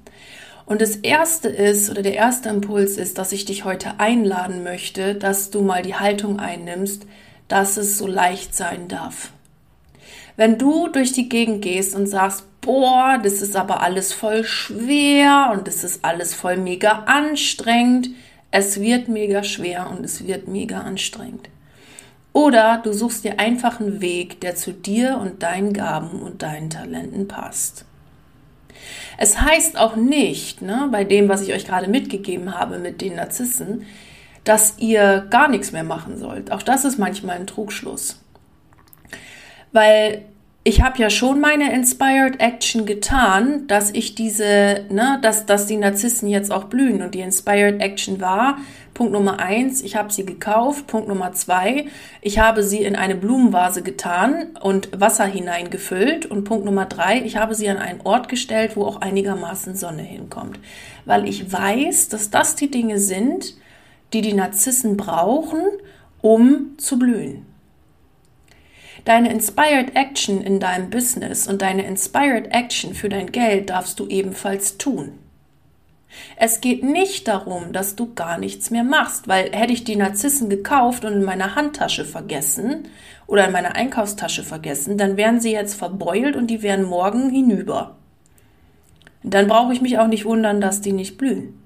Und 0.66 0.80
das 0.80 0.96
erste 0.96 1.48
ist, 1.48 1.90
oder 1.90 2.02
der 2.02 2.14
erste 2.14 2.48
Impuls 2.48 2.96
ist, 2.96 3.18
dass 3.18 3.32
ich 3.32 3.44
dich 3.44 3.64
heute 3.64 3.98
einladen 3.98 4.62
möchte, 4.62 5.16
dass 5.16 5.50
du 5.50 5.62
mal 5.62 5.82
die 5.82 5.96
Haltung 5.96 6.38
einnimmst, 6.38 7.06
dass 7.48 7.76
es 7.76 7.98
so 7.98 8.06
leicht 8.06 8.54
sein 8.54 8.86
darf. 8.86 9.32
Wenn 10.36 10.58
du 10.58 10.88
durch 10.88 11.12
die 11.12 11.28
Gegend 11.28 11.62
gehst 11.62 11.96
und 11.96 12.06
sagst, 12.06 12.44
boah, 12.60 13.18
das 13.22 13.42
ist 13.42 13.56
aber 13.56 13.82
alles 13.82 14.12
voll 14.12 14.44
schwer 14.44 15.50
und 15.52 15.66
das 15.66 15.82
ist 15.82 16.04
alles 16.04 16.34
voll 16.34 16.56
mega 16.56 17.02
anstrengend, 17.06 18.10
es 18.50 18.80
wird 18.80 19.08
mega 19.08 19.42
schwer 19.42 19.90
und 19.90 20.04
es 20.04 20.26
wird 20.26 20.48
mega 20.48 20.80
anstrengend. 20.80 21.48
Oder 22.32 22.80
du 22.82 22.92
suchst 22.92 23.24
dir 23.24 23.40
einfach 23.40 23.80
einen 23.80 24.00
Weg, 24.00 24.40
der 24.40 24.54
zu 24.54 24.72
dir 24.72 25.18
und 25.18 25.42
deinen 25.42 25.72
Gaben 25.72 26.22
und 26.22 26.42
deinen 26.42 26.70
Talenten 26.70 27.26
passt. 27.26 27.84
Es 29.18 29.40
heißt 29.40 29.78
auch 29.78 29.96
nicht, 29.96 30.62
ne, 30.62 30.88
bei 30.90 31.04
dem, 31.04 31.28
was 31.28 31.42
ich 31.42 31.52
euch 31.52 31.66
gerade 31.66 31.88
mitgegeben 31.88 32.58
habe 32.58 32.78
mit 32.78 33.00
den 33.00 33.16
Narzissen, 33.16 33.86
dass 34.44 34.78
ihr 34.78 35.26
gar 35.28 35.48
nichts 35.48 35.72
mehr 35.72 35.84
machen 35.84 36.16
sollt. 36.18 36.50
Auch 36.50 36.62
das 36.62 36.84
ist 36.84 36.98
manchmal 36.98 37.36
ein 37.36 37.46
Trugschluss. 37.46 38.20
Weil 39.72 40.24
ich 40.62 40.82
habe 40.82 40.98
ja 40.98 41.08
schon 41.08 41.40
meine 41.40 41.72
Inspired 41.72 42.38
Action 42.38 42.84
getan, 42.84 43.66
dass 43.66 43.90
ich 43.92 44.14
diese, 44.14 44.84
ne, 44.90 45.18
dass, 45.22 45.46
dass 45.46 45.66
die 45.66 45.78
Narzissen 45.78 46.28
jetzt 46.28 46.52
auch 46.52 46.64
blühen. 46.64 47.00
Und 47.00 47.14
die 47.14 47.20
Inspired 47.20 47.80
Action 47.80 48.20
war, 48.20 48.58
Punkt 48.92 49.14
Nummer 49.14 49.40
eins, 49.40 49.80
ich 49.80 49.96
habe 49.96 50.12
sie 50.12 50.26
gekauft. 50.26 50.86
Punkt 50.86 51.08
Nummer 51.08 51.32
zwei, 51.32 51.86
ich 52.20 52.38
habe 52.38 52.62
sie 52.62 52.82
in 52.82 52.94
eine 52.94 53.14
Blumenvase 53.14 53.82
getan 53.82 54.48
und 54.60 54.90
Wasser 55.00 55.24
hineingefüllt. 55.24 56.26
Und 56.26 56.44
Punkt 56.44 56.66
Nummer 56.66 56.84
drei, 56.84 57.22
ich 57.22 57.38
habe 57.38 57.54
sie 57.54 57.70
an 57.70 57.78
einen 57.78 58.02
Ort 58.02 58.28
gestellt, 58.28 58.76
wo 58.76 58.84
auch 58.84 59.00
einigermaßen 59.00 59.76
Sonne 59.76 60.02
hinkommt. 60.02 60.60
Weil 61.06 61.26
ich 61.26 61.50
weiß, 61.50 62.10
dass 62.10 62.28
das 62.28 62.54
die 62.54 62.70
Dinge 62.70 62.98
sind, 62.98 63.54
die 64.12 64.20
die 64.20 64.34
Narzissen 64.34 64.98
brauchen, 64.98 65.62
um 66.20 66.76
zu 66.76 66.98
blühen. 66.98 67.46
Deine 69.04 69.30
Inspired 69.32 69.96
Action 69.96 70.42
in 70.42 70.60
deinem 70.60 70.90
Business 70.90 71.46
und 71.46 71.62
deine 71.62 71.86
Inspired 71.86 72.52
Action 72.52 72.94
für 72.94 73.08
dein 73.08 73.32
Geld 73.32 73.70
darfst 73.70 73.98
du 73.98 74.06
ebenfalls 74.06 74.78
tun. 74.78 75.18
Es 76.36 76.60
geht 76.60 76.82
nicht 76.82 77.28
darum, 77.28 77.72
dass 77.72 77.94
du 77.94 78.14
gar 78.14 78.38
nichts 78.38 78.70
mehr 78.70 78.82
machst, 78.82 79.28
weil 79.28 79.52
hätte 79.52 79.72
ich 79.72 79.84
die 79.84 79.96
Narzissen 79.96 80.50
gekauft 80.50 81.04
und 81.04 81.12
in 81.12 81.24
meiner 81.24 81.54
Handtasche 81.54 82.04
vergessen 82.04 82.88
oder 83.26 83.46
in 83.46 83.52
meiner 83.52 83.76
Einkaufstasche 83.76 84.42
vergessen, 84.42 84.98
dann 84.98 85.16
wären 85.16 85.40
sie 85.40 85.52
jetzt 85.52 85.74
verbeult 85.74 86.34
und 86.34 86.48
die 86.48 86.62
wären 86.62 86.82
morgen 86.82 87.30
hinüber. 87.30 87.96
Dann 89.22 89.46
brauche 89.46 89.72
ich 89.72 89.80
mich 89.80 89.98
auch 89.98 90.08
nicht 90.08 90.24
wundern, 90.24 90.60
dass 90.60 90.80
die 90.80 90.92
nicht 90.92 91.16
blühen. 91.16 91.62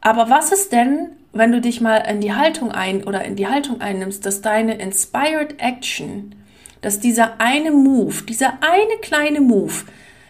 Aber 0.00 0.28
was 0.28 0.52
ist 0.52 0.72
denn, 0.72 1.12
wenn 1.32 1.52
du 1.52 1.60
dich 1.60 1.80
mal 1.80 1.98
in 1.98 2.20
die 2.20 2.34
Haltung 2.34 2.72
ein 2.72 3.04
oder 3.04 3.24
in 3.24 3.36
die 3.36 3.46
Haltung 3.46 3.80
einnimmst, 3.80 4.24
dass 4.26 4.42
deine 4.42 4.74
Inspired 4.76 5.60
Action, 5.60 6.34
dass 6.80 7.00
dieser 7.00 7.40
eine 7.40 7.70
Move, 7.70 8.22
dieser 8.24 8.58
eine 8.60 9.00
kleine 9.00 9.40
Move, 9.40 9.84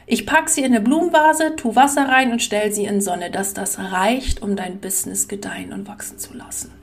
ich 0.07 0.27
packe 0.27 0.51
sie 0.51 0.63
in 0.63 0.75
eine 0.75 0.81
Blumenvase, 0.81 1.57
tu 1.57 1.75
Wasser 1.75 2.09
rein 2.09 2.33
und 2.33 2.43
stell 2.43 2.73
sie 2.73 2.85
in 2.85 3.01
Sonne, 3.01 3.31
dass 3.31 3.55
das 3.55 3.79
reicht, 3.79 4.43
um 4.43 4.57
dein 4.57 4.79
Business 4.79 5.29
gedeihen 5.29 5.73
und 5.73 5.89
wachsen 5.89 6.19
zu 6.19 6.35
lassen. 6.35 6.82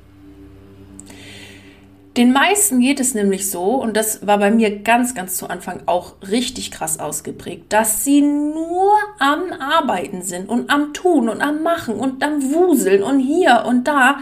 Den 2.19 2.33
meisten 2.33 2.81
geht 2.81 2.99
es 2.99 3.13
nämlich 3.13 3.49
so, 3.49 3.75
und 3.75 3.95
das 3.95 4.27
war 4.27 4.39
bei 4.39 4.51
mir 4.51 4.79
ganz, 4.79 5.15
ganz 5.15 5.37
zu 5.37 5.49
Anfang 5.49 5.83
auch 5.85 6.15
richtig 6.29 6.69
krass 6.69 6.99
ausgeprägt, 6.99 7.71
dass 7.71 8.03
sie 8.03 8.21
nur 8.21 8.91
am 9.19 9.53
Arbeiten 9.57 10.21
sind 10.21 10.49
und 10.49 10.69
am 10.69 10.91
Tun 10.93 11.29
und 11.29 11.39
am 11.39 11.63
Machen 11.63 11.95
und 11.95 12.21
am 12.21 12.43
Wuseln 12.53 13.03
und 13.03 13.19
hier 13.19 13.63
und 13.65 13.87
da, 13.87 14.17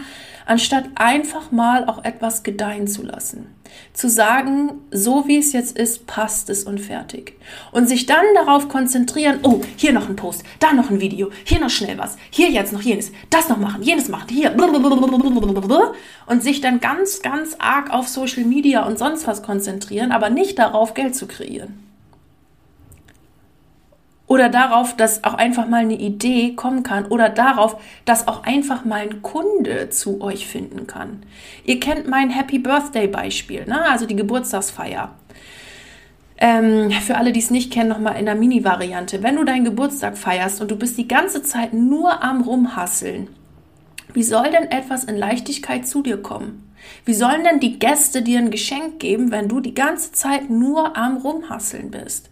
anstatt 0.48 0.84
einfach 0.94 1.50
mal 1.50 1.84
auch 1.88 2.04
etwas 2.04 2.42
gedeihen 2.42 2.88
zu 2.88 3.02
lassen. 3.02 3.46
Zu 3.92 4.08
sagen, 4.08 4.72
so 4.90 5.26
wie 5.26 5.38
es 5.38 5.52
jetzt 5.52 5.76
ist, 5.76 6.06
passt 6.06 6.48
es 6.48 6.64
und 6.64 6.80
fertig. 6.80 7.38
Und 7.70 7.86
sich 7.86 8.06
dann 8.06 8.24
darauf 8.34 8.68
konzentrieren, 8.68 9.40
oh, 9.42 9.60
hier 9.76 9.92
noch 9.92 10.08
ein 10.08 10.16
Post, 10.16 10.42
da 10.58 10.72
noch 10.72 10.90
ein 10.90 11.00
Video, 11.00 11.30
hier 11.44 11.60
noch 11.60 11.70
schnell 11.70 11.98
was, 11.98 12.16
hier 12.30 12.50
jetzt 12.50 12.72
noch 12.72 12.80
jenes, 12.82 13.12
das 13.30 13.48
noch 13.48 13.58
machen, 13.58 13.82
jenes 13.82 14.08
machen, 14.08 14.28
hier. 14.30 14.54
Und 16.26 16.42
sich 16.42 16.60
dann 16.60 16.80
ganz, 16.80 17.20
ganz 17.22 17.56
arg 17.58 17.90
auf 17.90 18.08
Social 18.08 18.44
Media 18.44 18.86
und 18.86 18.98
sonst 18.98 19.26
was 19.26 19.42
konzentrieren, 19.42 20.12
aber 20.12 20.30
nicht 20.30 20.58
darauf, 20.58 20.94
Geld 20.94 21.14
zu 21.14 21.26
kreieren. 21.26 21.87
Oder 24.28 24.50
darauf, 24.50 24.94
dass 24.94 25.24
auch 25.24 25.34
einfach 25.34 25.66
mal 25.66 25.80
eine 25.80 25.98
Idee 25.98 26.54
kommen 26.54 26.82
kann. 26.82 27.06
Oder 27.06 27.30
darauf, 27.30 27.80
dass 28.04 28.28
auch 28.28 28.44
einfach 28.44 28.84
mal 28.84 29.00
ein 29.00 29.22
Kunde 29.22 29.88
zu 29.88 30.20
euch 30.20 30.46
finden 30.46 30.86
kann. 30.86 31.22
Ihr 31.64 31.80
kennt 31.80 32.06
mein 32.06 32.28
Happy 32.28 32.58
Birthday 32.58 33.08
Beispiel, 33.08 33.64
ne? 33.64 33.90
also 33.90 34.04
die 34.04 34.16
Geburtstagsfeier. 34.16 35.14
Ähm, 36.36 36.90
für 36.90 37.16
alle, 37.16 37.32
die 37.32 37.40
es 37.40 37.50
nicht 37.50 37.72
kennen, 37.72 37.88
nochmal 37.88 38.18
in 38.18 38.26
der 38.26 38.34
Mini-Variante. 38.34 39.22
Wenn 39.22 39.36
du 39.36 39.44
deinen 39.44 39.64
Geburtstag 39.64 40.16
feierst 40.16 40.60
und 40.60 40.70
du 40.70 40.76
bist 40.76 40.98
die 40.98 41.08
ganze 41.08 41.42
Zeit 41.42 41.72
nur 41.72 42.22
am 42.22 42.42
Rumhasseln, 42.42 43.28
wie 44.12 44.22
soll 44.22 44.50
denn 44.50 44.70
etwas 44.70 45.04
in 45.04 45.16
Leichtigkeit 45.16 45.86
zu 45.86 46.02
dir 46.02 46.22
kommen? 46.22 46.72
Wie 47.04 47.14
sollen 47.14 47.44
denn 47.44 47.60
die 47.60 47.78
Gäste 47.78 48.22
dir 48.22 48.38
ein 48.38 48.50
Geschenk 48.50 49.00
geben, 49.00 49.30
wenn 49.30 49.48
du 49.48 49.60
die 49.60 49.74
ganze 49.74 50.12
Zeit 50.12 50.48
nur 50.48 50.96
am 50.96 51.16
Rumhasseln 51.16 51.90
bist? 51.90 52.30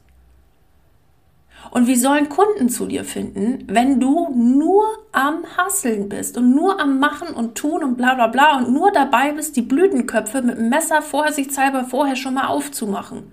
Und 1.76 1.88
wie 1.88 1.96
sollen 1.96 2.30
Kunden 2.30 2.70
zu 2.70 2.86
dir 2.86 3.04
finden, 3.04 3.64
wenn 3.66 4.00
du 4.00 4.30
nur 4.34 4.82
am 5.12 5.44
Hasseln 5.58 6.08
bist 6.08 6.38
und 6.38 6.54
nur 6.54 6.80
am 6.80 7.00
Machen 7.00 7.34
und 7.34 7.54
Tun 7.54 7.84
und 7.84 7.98
bla 7.98 8.14
bla 8.14 8.28
bla 8.28 8.56
und 8.56 8.72
nur 8.72 8.92
dabei 8.92 9.32
bist, 9.32 9.56
die 9.56 9.60
Blütenköpfe 9.60 10.40
mit 10.40 10.56
dem 10.56 10.70
Messer 10.70 11.02
vorsichtshalber 11.02 11.84
vorher 11.84 12.16
schon 12.16 12.32
mal 12.32 12.46
aufzumachen? 12.46 13.30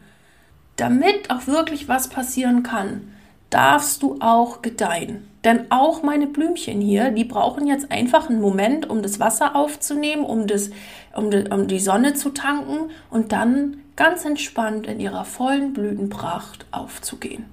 Damit 0.76 1.30
auch 1.30 1.48
wirklich 1.48 1.88
was 1.88 2.10
passieren 2.10 2.64
kann, 2.64 3.14
darfst 3.50 4.04
du 4.04 4.18
auch 4.20 4.62
gedeihen. 4.62 5.26
Denn 5.46 5.72
auch 5.72 6.04
meine 6.04 6.28
Blümchen 6.28 6.82
hier, 6.82 7.12
die 7.12 7.24
brauchen 7.24 7.66
jetzt 7.66 7.94
einfach 7.94 8.30
einen 8.30 8.42
Moment, 8.42 8.90
um 8.90 9.02
das 9.02 9.22
Wasser 9.22 9.56
aufzunehmen, 9.56 10.26
um, 10.26 10.48
das, 10.48 10.70
um, 11.16 11.32
die, 11.32 11.46
um 11.50 11.70
die 11.70 11.80
Sonne 11.80 12.14
zu 12.14 12.32
tanken 12.32 12.92
und 13.10 13.32
dann 13.32 13.78
ganz 13.96 14.26
entspannt 14.26 14.86
in 14.86 15.00
ihrer 15.00 15.24
vollen 15.24 15.72
Blütenpracht 15.72 16.66
aufzugehen. 16.72 17.53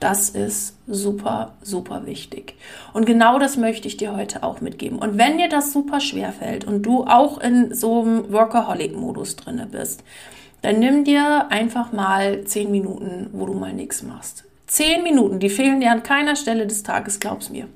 Das 0.00 0.30
ist 0.30 0.76
super, 0.86 1.52
super 1.60 2.06
wichtig. 2.06 2.54
Und 2.94 3.04
genau 3.04 3.38
das 3.38 3.58
möchte 3.58 3.86
ich 3.86 3.98
dir 3.98 4.16
heute 4.16 4.42
auch 4.42 4.62
mitgeben. 4.62 4.98
Und 4.98 5.18
wenn 5.18 5.36
dir 5.36 5.50
das 5.50 5.74
super 5.74 6.00
schwer 6.00 6.32
fällt 6.32 6.64
und 6.64 6.82
du 6.82 7.04
auch 7.04 7.38
in 7.38 7.74
so 7.74 8.00
einem 8.00 8.32
Workaholic-Modus 8.32 9.36
drinne 9.36 9.66
bist, 9.70 10.02
dann 10.62 10.78
nimm 10.78 11.04
dir 11.04 11.50
einfach 11.50 11.92
mal 11.92 12.44
zehn 12.44 12.70
Minuten, 12.70 13.28
wo 13.32 13.44
du 13.44 13.52
mal 13.52 13.74
nichts 13.74 14.02
machst. 14.02 14.44
Zehn 14.66 15.02
Minuten, 15.02 15.38
die 15.38 15.50
fehlen 15.50 15.80
dir 15.80 15.90
an 15.90 16.02
keiner 16.02 16.34
Stelle 16.34 16.66
des 16.66 16.82
Tages, 16.82 17.20
glaub's 17.20 17.50
mir. 17.50 17.68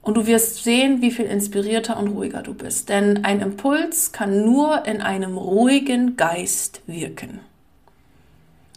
Und 0.00 0.16
du 0.16 0.26
wirst 0.26 0.64
sehen, 0.64 1.02
wie 1.02 1.10
viel 1.10 1.26
inspirierter 1.26 1.98
und 1.98 2.08
ruhiger 2.08 2.42
du 2.42 2.54
bist. 2.54 2.88
Denn 2.88 3.24
ein 3.24 3.40
Impuls 3.40 4.12
kann 4.12 4.44
nur 4.44 4.86
in 4.86 5.02
einem 5.02 5.36
ruhigen 5.36 6.16
Geist 6.16 6.80
wirken. 6.86 7.40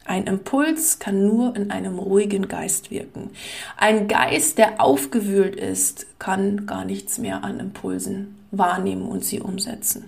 Ein 0.08 0.24
Impuls 0.24 1.00
kann 1.00 1.28
nur 1.28 1.54
in 1.58 1.70
einem 1.70 2.00
ruhigen 2.00 2.48
Geist 2.48 2.92
wirken. 2.92 3.32
Ein 3.76 4.08
Geist, 4.08 4.58
der 4.58 4.80
aufgewühlt 4.80 5.58
ist, 5.58 6.08
kann 6.18 6.66
gar 6.66 6.86
nichts 6.86 7.18
mehr 7.18 7.44
an 7.44 7.60
Impulsen 7.60 8.38
wahrnehmen 8.52 9.06
und 9.06 9.26
sie 9.26 9.42
umsetzen. 9.42 10.06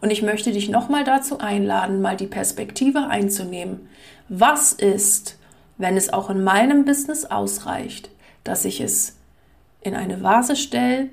Und 0.00 0.10
ich 0.10 0.22
möchte 0.22 0.52
dich 0.52 0.68
nochmal 0.68 1.02
dazu 1.02 1.38
einladen, 1.38 2.00
mal 2.00 2.16
die 2.16 2.28
Perspektive 2.28 3.08
einzunehmen. 3.08 3.88
Was 4.28 4.72
ist, 4.72 5.36
wenn 5.78 5.96
es 5.96 6.12
auch 6.12 6.30
in 6.30 6.44
meinem 6.44 6.84
Business 6.84 7.24
ausreicht, 7.24 8.10
dass 8.44 8.64
ich 8.64 8.80
es 8.80 9.16
in 9.80 9.96
eine 9.96 10.22
Vase 10.22 10.54
stelle, 10.54 11.08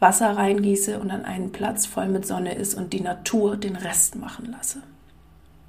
Wasser 0.00 0.36
reingieße 0.36 0.98
und 0.98 1.10
an 1.10 1.24
einen 1.24 1.50
Platz 1.50 1.86
voll 1.86 2.08
mit 2.08 2.26
Sonne 2.26 2.56
ist 2.56 2.74
und 2.74 2.92
die 2.92 3.00
Natur 3.00 3.56
den 3.56 3.76
Rest 3.76 4.16
machen 4.16 4.50
lasse. 4.50 4.82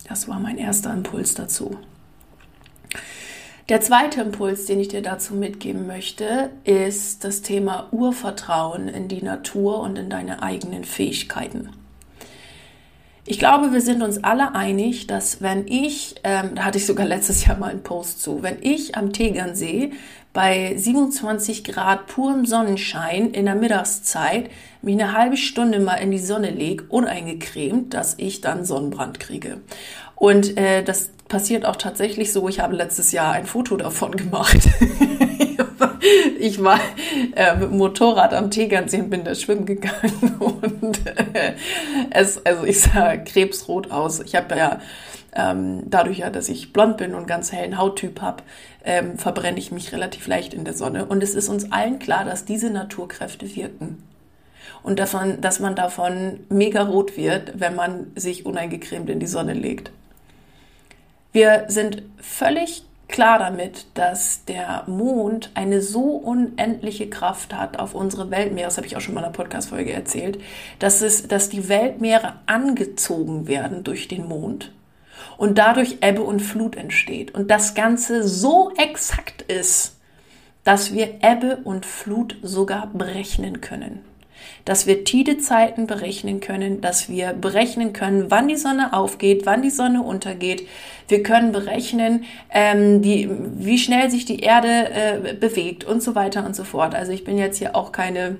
Das 0.08 0.28
war 0.28 0.40
mein 0.40 0.58
erster 0.58 0.94
Impuls 0.94 1.34
dazu. 1.34 1.78
Der 3.68 3.82
zweite 3.82 4.22
Impuls, 4.22 4.68
den 4.68 4.80
ich 4.80 4.90
dir 4.90 5.02
dazu 5.02 5.34
mitgeben 5.34 5.88
möchte, 5.88 6.52
ist 6.64 7.24
das 7.24 7.42
Thema 7.42 7.88
Urvertrauen 7.92 8.88
in 8.88 9.08
die 9.08 9.24
Natur 9.24 9.80
und 9.80 9.98
in 9.98 10.10
deine 10.10 10.44
eigenen 10.44 10.84
Fähigkeiten. 10.84 11.72
Ich 13.26 13.40
glaube, 13.40 13.74
wir 13.74 13.82
sind 13.82 14.04
uns 14.04 14.24
alle 14.24 14.54
einig, 14.54 15.08
dass 15.08 15.42
wenn 15.42 15.68
ich, 15.68 16.14
ähm, 16.24 16.52
da 16.54 16.66
hatte 16.66 16.78
ich 16.78 16.86
sogar 16.86 17.08
letztes 17.08 17.44
Jahr 17.48 17.58
mal 17.58 17.72
einen 17.72 17.82
Post 17.82 18.22
zu, 18.22 18.44
wenn 18.44 18.58
ich 18.62 18.96
am 18.96 19.14
Tegernsee 19.14 19.94
bei 20.36 20.76
27 20.76 21.64
Grad 21.64 22.08
purem 22.08 22.46
Sonnenschein 22.46 23.32
in 23.32 23.46
der 23.46 23.56
Mittagszeit 23.56 24.52
mich 24.82 25.02
eine 25.02 25.14
halbe 25.14 25.38
Stunde 25.38 25.80
mal 25.80 25.96
in 25.96 26.12
die 26.12 26.20
Sonne 26.20 26.52
lege, 26.52 26.84
uneingecremt, 26.90 27.94
dass 27.94 28.16
ich 28.18 28.42
dann 28.42 28.66
Sonnenbrand 28.66 29.22
kriege. 29.22 29.62
Und 30.16 30.58
äh, 30.58 30.84
das 30.84 31.10
passiert 31.30 31.66
auch 31.66 31.78
tatsächlich 31.78 32.34
so. 32.34 32.50
Ich 32.50 32.60
habe 32.60 32.76
letztes 32.76 33.14
Jahr 33.14 33.32
ein 33.32 33.46
Foto 33.46 33.78
davon 33.78 34.12
gemacht. 34.18 34.60
ich 36.38 36.62
war 36.62 36.82
äh, 37.34 37.56
mit 37.56 37.70
dem 37.70 37.78
Motorrad 37.78 38.34
am 38.34 38.52
Tegernsee 38.52 39.00
und 39.00 39.10
bin 39.10 39.24
da 39.24 39.36
schwimmen 39.36 39.66
gegangen 39.66 40.36
und 40.40 41.08
äh, 41.08 41.54
es, 42.10 42.46
also 42.46 42.66
ich 42.66 42.82
sah 42.82 43.16
krebsrot 43.16 43.90
aus. 43.90 44.20
Ich 44.20 44.36
habe 44.36 44.58
ja 44.58 44.82
ähm, 45.36 45.84
dadurch 45.86 46.20
ja, 46.20 46.30
dass 46.30 46.50
ich 46.50 46.74
blond 46.74 46.98
bin 46.98 47.14
und 47.14 47.28
ganz 47.28 47.52
hellen 47.52 47.78
Hauttyp 47.78 48.22
habe, 48.22 48.44
ähm, 48.86 49.18
verbrenne 49.18 49.60
ich 49.60 49.72
mich 49.72 49.92
relativ 49.92 50.28
leicht 50.28 50.54
in 50.54 50.64
der 50.64 50.74
Sonne. 50.74 51.06
Und 51.06 51.24
es 51.24 51.36
ist 51.36 51.50
uns 51.50 51.72
allen 51.72 52.00
klar, 52.00 52.24
dass 52.24 52.46
diese 52.46 52.70
Naturkräfte 52.70 53.56
wirken. 53.56 54.04
Und 54.84 55.00
dass 55.00 55.14
man, 55.14 55.42
dass 55.42 55.60
man 55.60 55.76
davon 55.76 56.42
mega 56.50 56.84
rot 56.84 57.18
wird, 57.18 57.60
wenn 57.60 57.76
man 57.76 58.12
sich 58.16 58.46
uneingecremt 58.46 59.10
in 59.10 59.20
die 59.20 59.28
Sonne 59.28 59.54
legt. 59.54 59.92
Wir 61.32 61.66
sind 61.68 62.04
völlig 62.18 62.86
klar 63.08 63.40
damit, 63.40 63.86
dass 63.96 64.46
der 64.46 64.84
Mond 64.88 65.52
eine 65.54 65.82
so 65.82 66.02
unendliche 66.02 67.10
Kraft 67.10 67.54
hat 67.54 67.78
auf 67.80 67.94
unsere 67.94 68.32
Weltmeere, 68.32 68.68
das 68.68 68.78
habe 68.78 68.88
ich 68.88 68.96
auch 68.96 69.02
schon 69.02 69.14
mal 69.14 69.22
in 69.22 69.26
einer 69.26 69.34
Podcast-Folge 69.34 69.92
erzählt, 69.94 70.40
dass, 70.80 71.02
es, 71.02 71.28
dass 71.28 71.50
die 71.50 71.68
Weltmeere 71.70 72.34
angezogen 72.46 73.48
werden 73.48 73.84
durch 73.84 74.08
den 74.08 74.28
Mond 74.28 74.72
und 75.38 75.58
dadurch 75.58 75.98
Ebbe 76.02 76.22
und 76.22 76.42
Flut 76.42 76.76
entsteht. 76.76 77.34
Und 77.34 77.52
das 77.52 77.74
Ganze 77.74 78.28
so 78.28 78.72
exakt 78.78 79.42
ist, 79.44 79.98
dass 80.64 80.94
wir 80.94 81.20
Ebbe 81.22 81.58
und 81.64 81.86
Flut 81.86 82.38
sogar 82.42 82.88
berechnen 82.88 83.62
können 83.62 84.02
dass 84.66 84.88
wir 84.88 85.04
Tidezeiten 85.04 85.86
berechnen 85.86 86.40
können, 86.40 86.82
dass 86.82 87.08
wir 87.08 87.34
berechnen 87.34 87.94
können, 87.94 88.30
wann 88.30 88.48
die 88.48 88.56
Sonne 88.56 88.94
aufgeht, 88.94 89.46
wann 89.46 89.62
die 89.62 89.70
Sonne 89.70 90.02
untergeht. 90.02 90.68
Wir 91.08 91.22
können 91.22 91.52
berechnen, 91.52 92.26
ähm, 92.50 93.02
die, 93.02 93.30
wie 93.30 93.78
schnell 93.78 94.10
sich 94.10 94.26
die 94.26 94.40
Erde 94.40 94.68
äh, 94.68 95.34
bewegt 95.34 95.84
und 95.84 96.02
so 96.02 96.16
weiter 96.16 96.46
und 96.46 96.56
so 96.56 96.64
fort. 96.64 96.96
Also 96.96 97.12
ich 97.12 97.24
bin 97.24 97.38
jetzt 97.38 97.60
hier 97.60 97.76
auch 97.76 97.92
keine 97.92 98.38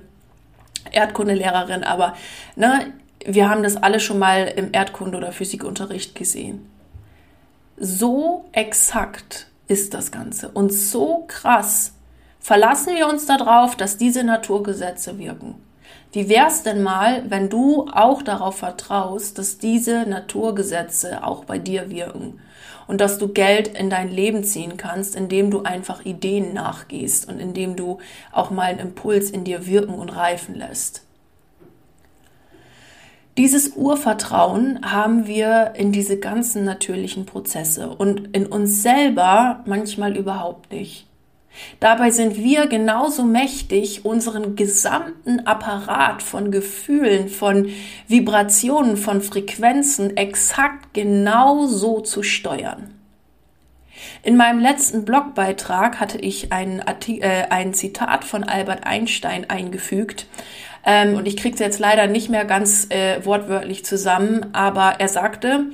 Erdkundelehrerin, 0.90 1.84
aber 1.84 2.16
ne, 2.56 2.92
wir 3.24 3.48
haben 3.48 3.62
das 3.62 3.76
alle 3.76 4.00
schon 4.00 4.18
mal 4.18 4.46
im 4.56 4.72
Erdkunde- 4.72 5.16
oder 5.16 5.32
Physikunterricht 5.32 6.14
gesehen. 6.14 6.68
So 7.76 8.44
exakt 8.52 9.46
ist 9.68 9.94
das 9.94 10.10
Ganze 10.10 10.48
und 10.48 10.72
so 10.72 11.24
krass 11.26 11.92
verlassen 12.40 12.94
wir 12.94 13.08
uns 13.08 13.26
darauf, 13.26 13.74
dass 13.74 13.98
diese 13.98 14.22
Naturgesetze 14.22 15.18
wirken. 15.18 15.56
Wie 16.12 16.28
wär's 16.28 16.62
denn 16.62 16.82
mal, 16.82 17.24
wenn 17.28 17.48
du 17.48 17.88
auch 17.92 18.22
darauf 18.22 18.58
vertraust, 18.58 19.36
dass 19.38 19.58
diese 19.58 20.08
Naturgesetze 20.08 21.24
auch 21.24 21.44
bei 21.44 21.58
dir 21.58 21.90
wirken 21.90 22.40
und 22.86 23.00
dass 23.00 23.18
du 23.18 23.28
Geld 23.28 23.68
in 23.68 23.90
dein 23.90 24.10
Leben 24.10 24.44
ziehen 24.44 24.76
kannst, 24.76 25.16
indem 25.16 25.50
du 25.50 25.64
einfach 25.64 26.04
Ideen 26.04 26.54
nachgehst 26.54 27.28
und 27.28 27.40
indem 27.40 27.76
du 27.76 27.98
auch 28.32 28.50
mal 28.50 28.66
einen 28.70 28.78
Impuls 28.78 29.30
in 29.30 29.44
dir 29.44 29.66
wirken 29.66 29.94
und 29.94 30.10
reifen 30.10 30.54
lässt? 30.54 31.05
Dieses 33.38 33.76
Urvertrauen 33.76 34.80
haben 34.82 35.26
wir 35.26 35.74
in 35.76 35.92
diese 35.92 36.18
ganzen 36.18 36.64
natürlichen 36.64 37.26
Prozesse 37.26 37.90
und 37.90 38.34
in 38.34 38.46
uns 38.46 38.82
selber 38.82 39.62
manchmal 39.66 40.16
überhaupt 40.16 40.72
nicht. 40.72 41.06
Dabei 41.80 42.10
sind 42.10 42.36
wir 42.36 42.66
genauso 42.66 43.24
mächtig, 43.24 44.04
unseren 44.06 44.56
gesamten 44.56 45.46
Apparat 45.46 46.22
von 46.22 46.50
Gefühlen, 46.50 47.28
von 47.28 47.68
Vibrationen, 48.08 48.96
von 48.96 49.20
Frequenzen 49.20 50.16
exakt 50.16 50.94
genauso 50.94 52.00
zu 52.00 52.22
steuern. 52.22 52.94
In 54.22 54.36
meinem 54.36 54.60
letzten 54.60 55.04
Blogbeitrag 55.04 56.00
hatte 56.00 56.18
ich 56.18 56.52
ein, 56.52 56.80
äh, 56.80 57.46
ein 57.50 57.74
Zitat 57.74 58.24
von 58.24 58.44
Albert 58.44 58.86
Einstein 58.86 59.48
eingefügt. 59.48 60.26
Ähm, 60.86 61.16
und 61.16 61.28
ich 61.28 61.36
kriege 61.36 61.54
es 61.54 61.60
jetzt 61.60 61.80
leider 61.80 62.06
nicht 62.06 62.30
mehr 62.30 62.46
ganz 62.46 62.86
äh, 62.88 63.22
wortwörtlich 63.24 63.84
zusammen, 63.84 64.46
aber 64.54 64.94
er 64.98 65.08
sagte, 65.08 65.66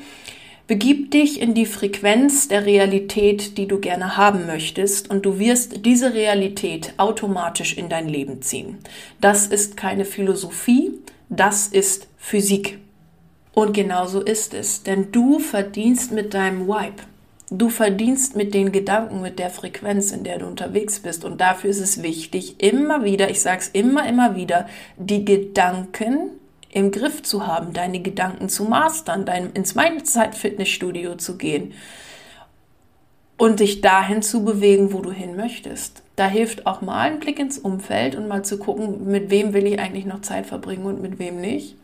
Begib 0.68 1.10
dich 1.10 1.38
in 1.40 1.52
die 1.52 1.66
Frequenz 1.66 2.48
der 2.48 2.64
Realität, 2.64 3.58
die 3.58 3.66
du 3.66 3.78
gerne 3.78 4.16
haben 4.16 4.46
möchtest, 4.46 5.10
und 5.10 5.26
du 5.26 5.38
wirst 5.38 5.84
diese 5.84 6.14
Realität 6.14 6.94
automatisch 6.96 7.76
in 7.76 7.90
dein 7.90 8.08
Leben 8.08 8.40
ziehen. 8.40 8.78
Das 9.20 9.48
ist 9.48 9.76
keine 9.76 10.06
Philosophie, 10.06 10.92
das 11.28 11.66
ist 11.66 12.06
Physik. 12.16 12.78
Und 13.52 13.74
genauso 13.74 14.20
ist 14.22 14.54
es, 14.54 14.82
denn 14.82 15.12
du 15.12 15.40
verdienst 15.40 16.12
mit 16.12 16.32
deinem 16.32 16.66
Vibe. 16.68 17.02
Du 17.50 17.68
verdienst 17.68 18.34
mit 18.34 18.54
den 18.54 18.72
Gedanken, 18.72 19.20
mit 19.20 19.38
der 19.38 19.50
Frequenz, 19.50 20.10
in 20.10 20.24
der 20.24 20.38
du 20.38 20.46
unterwegs 20.46 21.00
bist. 21.00 21.24
Und 21.24 21.40
dafür 21.40 21.70
ist 21.70 21.80
es 21.80 22.02
wichtig, 22.02 22.62
immer 22.62 23.04
wieder, 23.04 23.30
ich 23.30 23.42
sage 23.42 23.60
es 23.60 23.68
immer, 23.68 24.08
immer 24.08 24.36
wieder, 24.36 24.66
die 24.96 25.24
Gedanken 25.24 26.30
im 26.70 26.90
Griff 26.90 27.22
zu 27.22 27.46
haben, 27.46 27.72
deine 27.72 28.00
Gedanken 28.00 28.48
zu 28.48 28.64
mastern, 28.64 29.26
dein, 29.26 29.52
ins 29.52 29.74
Mindset-Fitnessstudio 29.74 31.16
zu 31.16 31.36
gehen 31.36 31.74
und 33.36 33.60
dich 33.60 33.80
dahin 33.80 34.22
zu 34.22 34.44
bewegen, 34.44 34.92
wo 34.92 35.00
du 35.00 35.10
hin 35.10 35.36
möchtest. 35.36 36.02
Da 36.16 36.28
hilft 36.28 36.66
auch 36.66 36.80
mal 36.80 37.00
ein 37.00 37.20
Blick 37.20 37.38
ins 37.38 37.58
Umfeld 37.58 38.14
und 38.14 38.28
mal 38.28 38.44
zu 38.44 38.58
gucken, 38.58 39.06
mit 39.10 39.30
wem 39.30 39.52
will 39.52 39.66
ich 39.66 39.78
eigentlich 39.78 40.06
noch 40.06 40.22
Zeit 40.22 40.46
verbringen 40.46 40.86
und 40.86 41.02
mit 41.02 41.18
wem 41.18 41.40
nicht. 41.40 41.76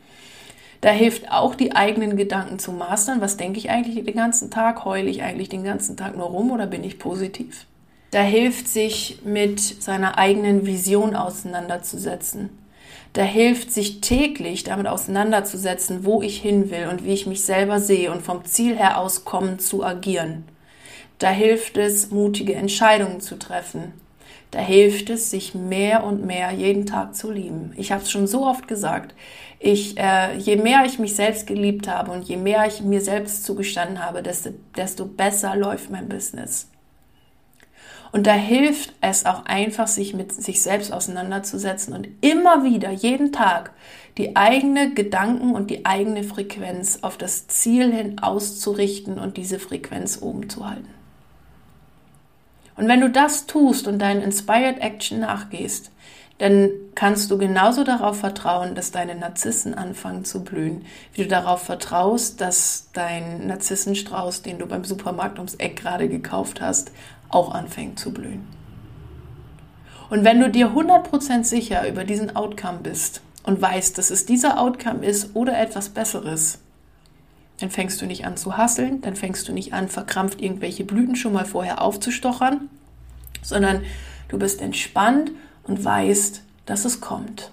Da 0.81 0.91
hilft 0.91 1.31
auch 1.31 1.55
die 1.55 1.75
eigenen 1.75 2.17
Gedanken 2.17 2.59
zu 2.59 2.73
mastern. 2.73 3.21
Was 3.21 3.37
denke 3.37 3.59
ich 3.59 3.71
eigentlich 3.71 4.05
den 4.05 4.15
ganzen 4.15 4.51
Tag? 4.51 4.85
Heule 4.85 5.11
ich 5.11 5.23
eigentlich 5.23 5.49
den 5.49 5.65
ganzen 5.65 5.97
Tag 5.97 6.17
nur 6.17 6.27
rum 6.27 6.51
oder 6.51 6.67
bin 6.67 6.85
ich 6.85 6.99
positiv? 6.99 7.67
Da 8.11 8.21
hilft 8.21 8.69
sich 8.69 9.21
mit 9.25 9.61
seiner 9.61 10.19
eigenen 10.19 10.67
Vision 10.67 11.17
auseinanderzusetzen 11.17 12.51
da 13.13 13.23
hilft 13.23 13.73
sich 13.73 14.01
täglich 14.01 14.65
damit 14.65 14.87
auseinanderzusetzen, 14.87 16.05
wo 16.05 16.23
ich 16.23 16.41
hin 16.41 16.71
will 16.71 16.89
und 16.89 17.05
wie 17.05 17.13
ich 17.13 17.27
mich 17.27 17.43
selber 17.43 17.81
sehe 17.81 18.13
und 18.13 18.23
vom 18.23 18.45
Ziel 18.45 18.77
her 18.77 18.99
aus 18.99 19.25
kommen 19.25 19.59
zu 19.59 19.85
agieren. 19.85 20.45
Da 21.19 21.31
hilft 21.31 21.77
es, 21.79 22.11
mutige 22.11 22.55
Entscheidungen 22.55 23.21
zu 23.21 23.39
treffen. 23.39 23.93
Da 24.51 24.61
hilft 24.61 25.11
es, 25.11 25.31
sich 25.31 25.55
mehr 25.55 26.05
und 26.05 26.25
mehr 26.25 26.53
jeden 26.53 26.87
Tag 26.87 27.15
zu 27.15 27.31
lieben. 27.31 27.73
Ich 27.77 27.93
habe 27.93 28.03
es 28.03 28.11
schon 28.11 28.27
so 28.27 28.47
oft 28.47 28.67
gesagt. 28.67 29.15
Ich, 29.61 29.99
äh, 29.99 30.37
je 30.39 30.57
mehr 30.57 30.85
ich 30.87 30.99
mich 30.99 31.15
selbst 31.17 31.47
geliebt 31.47 31.89
habe 31.89 32.13
und 32.13 32.25
je 32.25 32.37
mehr 32.37 32.67
ich 32.67 32.81
mir 32.81 33.01
selbst 33.01 33.45
zugestanden 33.45 34.05
habe, 34.05 34.23
desto, 34.23 34.51
desto 34.77 35.05
besser 35.05 35.57
läuft 35.57 35.91
mein 35.91 36.09
Business. 36.09 36.69
Und 38.11 38.27
da 38.27 38.33
hilft 38.33 38.95
es 39.01 39.27
auch 39.27 39.45
einfach, 39.45 39.87
sich 39.87 40.15
mit 40.15 40.33
sich 40.33 40.63
selbst 40.63 40.93
auseinanderzusetzen 40.93 41.93
und 41.93 42.09
immer 42.23 42.65
wieder, 42.65 42.91
jeden 42.91 43.33
Tag, 43.33 43.73
die 44.17 44.35
eigene 44.35 44.95
Gedanken 44.95 45.55
und 45.55 45.71
die 45.71 45.85
eigene 45.85 46.25
Frequenz 46.25 47.01
auf 47.03 47.19
das 47.19 47.49
Ziel 47.49 47.93
hin 47.93 48.19
auszurichten 48.21 49.19
und 49.19 49.37
diese 49.37 49.59
Frequenz 49.59 50.23
oben 50.23 50.49
zu 50.49 50.69
halten. 50.69 50.89
Und 52.79 52.87
wenn 52.87 53.01
du 53.01 53.11
das 53.11 53.47
tust 53.47 53.89
und 53.89 53.99
deinen 53.99 54.23
Inspired 54.23 54.81
Action 54.81 55.19
nachgehst, 55.19 55.91
dann 56.39 56.71
kannst 56.95 57.29
du 57.29 57.37
genauso 57.37 57.83
darauf 57.83 58.21
vertrauen, 58.21 58.77
dass 58.77 58.93
deine 58.93 59.17
Narzissen 59.17 59.75
anfangen 59.75 60.25
zu 60.25 60.45
blühen, 60.45 60.85
wie 61.13 61.23
du 61.23 61.29
darauf 61.29 61.65
vertraust, 61.65 62.41
dass 62.41 62.87
dein 62.93 63.49
Narzissenstrauß, 63.49 64.43
den 64.43 64.61
du 64.61 64.67
beim 64.67 64.85
Supermarkt 64.85 65.39
ums 65.39 65.57
Eck 65.57 65.75
gerade 65.75 66.09
gekauft 66.09 66.61
hast, 66.61 66.93
auch 67.29 67.53
anfängt 67.53 67.99
zu 67.99 68.15
blühen. 68.15 68.47
Und 70.09 70.23
wenn 70.23 70.41
du 70.41 70.49
dir 70.49 70.69
100% 70.69 71.43
sicher 71.43 71.87
über 71.89 72.05
diesen 72.05 72.37
Outcome 72.37 72.79
bist 72.85 73.23
und 73.43 73.61
weißt, 73.61 73.99
dass 73.99 74.11
es 74.11 74.25
dieser 74.25 74.61
Outcome 74.61 75.05
ist 75.05 75.35
oder 75.35 75.59
etwas 75.59 75.89
Besseres, 75.89 76.61
Dann 77.61 77.71
fängst 77.71 78.01
du 78.01 78.07
nicht 78.07 78.25
an 78.25 78.37
zu 78.37 78.57
hasseln, 78.57 79.01
dann 79.01 79.17
fängst 79.17 79.49
du 79.49 79.53
nicht 79.53 79.73
an, 79.73 79.89
verkrampft 79.89 80.41
irgendwelche 80.41 80.85
Blüten 80.85 81.17
schon 81.17 81.33
mal 81.33 81.45
vorher 81.45 81.83
aufzustochern, 81.83 82.69
sondern 83.43 83.83
du 84.29 84.39
bist 84.39 84.61
entspannt 84.61 85.33
und 85.65 85.85
weißt, 85.85 86.43
dass 86.67 86.85
es 86.85 87.01
kommt. 87.01 87.51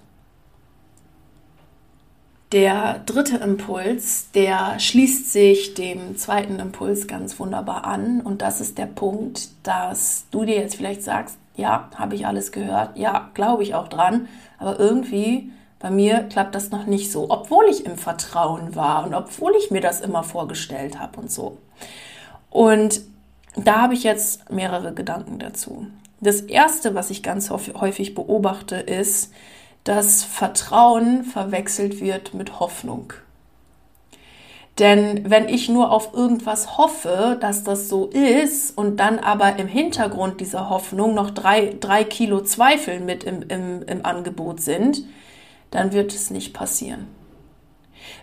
Der 2.51 2.99
dritte 3.05 3.37
Impuls, 3.37 4.29
der 4.33 4.79
schließt 4.79 5.31
sich 5.31 5.73
dem 5.73 6.15
zweiten 6.15 6.59
Impuls 6.59 7.07
ganz 7.07 7.39
wunderbar 7.39 7.85
an. 7.85 8.21
Und 8.21 8.41
das 8.41 8.61
ist 8.61 8.77
der 8.77 8.85
Punkt, 8.85 9.49
dass 9.63 10.25
du 10.31 10.45
dir 10.45 10.55
jetzt 10.55 10.75
vielleicht 10.75 11.01
sagst, 11.01 11.37
ja, 11.55 11.89
habe 11.95 12.15
ich 12.15 12.27
alles 12.27 12.51
gehört, 12.51 12.97
ja, 12.97 13.31
glaube 13.33 13.63
ich 13.63 13.73
auch 13.73 13.87
dran, 13.87 14.27
aber 14.57 14.79
irgendwie 14.79 15.51
bei 15.85 15.91
mir 15.91 16.23
klappt 16.23 16.55
das 16.55 16.71
noch 16.71 16.87
nicht 16.87 17.11
so, 17.11 17.29
obwohl 17.29 17.65
ich 17.69 17.85
im 17.85 17.95
Vertrauen 17.95 18.75
war 18.75 19.05
und 19.05 19.13
obwohl 19.13 19.53
ich 19.55 19.69
mir 19.69 19.81
das 19.81 20.01
immer 20.01 20.23
vorgestellt 20.23 20.97
habe 20.97 21.19
und 21.19 21.31
so. 21.31 21.59
Und 22.49 23.01
da 23.55 23.83
habe 23.83 23.93
ich 23.93 24.01
jetzt 24.01 24.49
mehrere 24.49 24.95
Gedanken 24.95 25.37
dazu. 25.37 25.85
Das 26.19 26.41
erste, 26.41 26.95
was 26.95 27.11
ich 27.11 27.21
ganz 27.21 27.51
häufig 27.51 28.15
beobachte, 28.15 28.77
ist, 28.77 29.31
dass 29.83 30.23
Vertrauen 30.23 31.23
verwechselt 31.23 32.01
wird 32.01 32.33
mit 32.33 32.59
Hoffnung. 32.59 33.13
Denn 34.79 35.29
wenn 35.29 35.47
ich 35.47 35.69
nur 35.69 35.91
auf 35.91 36.15
irgendwas 36.15 36.79
hoffe, 36.79 37.37
dass 37.39 37.63
das 37.63 37.89
so 37.89 38.07
ist 38.07 38.75
und 38.75 38.99
dann 38.99 39.19
aber 39.19 39.59
im 39.59 39.67
Hintergrund 39.67 40.41
dieser 40.41 40.67
Hoffnung 40.71 41.13
noch 41.13 41.29
drei, 41.29 41.75
drei 41.79 42.03
Kilo 42.03 42.41
Zweifel 42.41 43.01
mit 43.01 43.23
im, 43.23 43.43
im, 43.43 43.83
im 43.83 44.03
Angebot 44.03 44.61
sind, 44.61 45.03
dann 45.71 45.93
wird 45.93 46.13
es 46.13 46.29
nicht 46.29 46.53
passieren. 46.53 47.07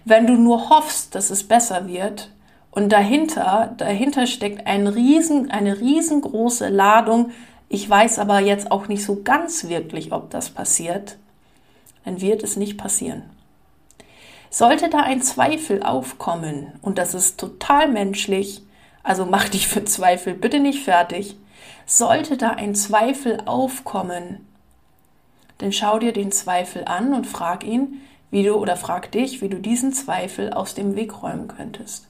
Wenn 0.04 0.26
du 0.26 0.34
nur 0.34 0.70
hoffst, 0.70 1.14
dass 1.14 1.30
es 1.30 1.46
besser 1.46 1.86
wird 1.88 2.30
und 2.70 2.90
dahinter, 2.90 3.74
dahinter 3.76 4.26
steckt 4.26 4.66
ein 4.66 4.86
riesen, 4.86 5.50
eine 5.50 5.80
riesengroße 5.80 6.68
Ladung, 6.68 7.30
ich 7.68 7.88
weiß 7.88 8.18
aber 8.18 8.40
jetzt 8.40 8.70
auch 8.70 8.88
nicht 8.88 9.04
so 9.04 9.22
ganz 9.22 9.68
wirklich, 9.68 10.12
ob 10.12 10.30
das 10.30 10.50
passiert, 10.50 11.16
dann 12.04 12.20
wird 12.20 12.42
es 12.42 12.56
nicht 12.56 12.76
passieren. 12.76 13.22
Sollte 14.50 14.90
da 14.90 14.98
ein 14.98 15.22
Zweifel 15.22 15.82
aufkommen, 15.82 16.72
und 16.82 16.98
das 16.98 17.14
ist 17.14 17.40
total 17.40 17.88
menschlich, 17.88 18.62
also 19.02 19.24
mach 19.24 19.48
dich 19.48 19.66
für 19.66 19.84
Zweifel 19.84 20.34
bitte 20.34 20.60
nicht 20.60 20.84
fertig, 20.84 21.36
sollte 21.86 22.36
da 22.36 22.50
ein 22.50 22.74
Zweifel 22.74 23.40
aufkommen, 23.46 24.46
dann 25.58 25.72
schau 25.72 25.98
dir 25.98 26.12
den 26.12 26.32
Zweifel 26.32 26.84
an 26.84 27.14
und 27.14 27.26
frag 27.26 27.64
ihn, 27.64 28.02
wie 28.30 28.42
du 28.42 28.54
oder 28.54 28.76
frag 28.76 29.12
dich, 29.12 29.42
wie 29.42 29.48
du 29.48 29.58
diesen 29.58 29.92
Zweifel 29.92 30.52
aus 30.52 30.74
dem 30.74 30.96
Weg 30.96 31.22
räumen 31.22 31.48
könntest. 31.48 32.08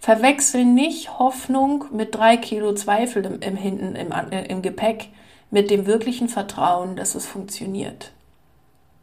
Verwechsel 0.00 0.64
nicht 0.64 1.18
Hoffnung 1.18 1.86
mit 1.92 2.14
drei 2.14 2.36
Kilo 2.36 2.74
Zweifel 2.74 3.24
im, 3.24 3.40
im 3.40 3.56
hinten 3.56 3.96
im, 3.96 4.12
im 4.30 4.62
Gepäck 4.62 5.08
mit 5.50 5.70
dem 5.70 5.86
wirklichen 5.86 6.28
Vertrauen, 6.28 6.96
dass 6.96 7.14
es 7.14 7.26
funktioniert. 7.26 8.12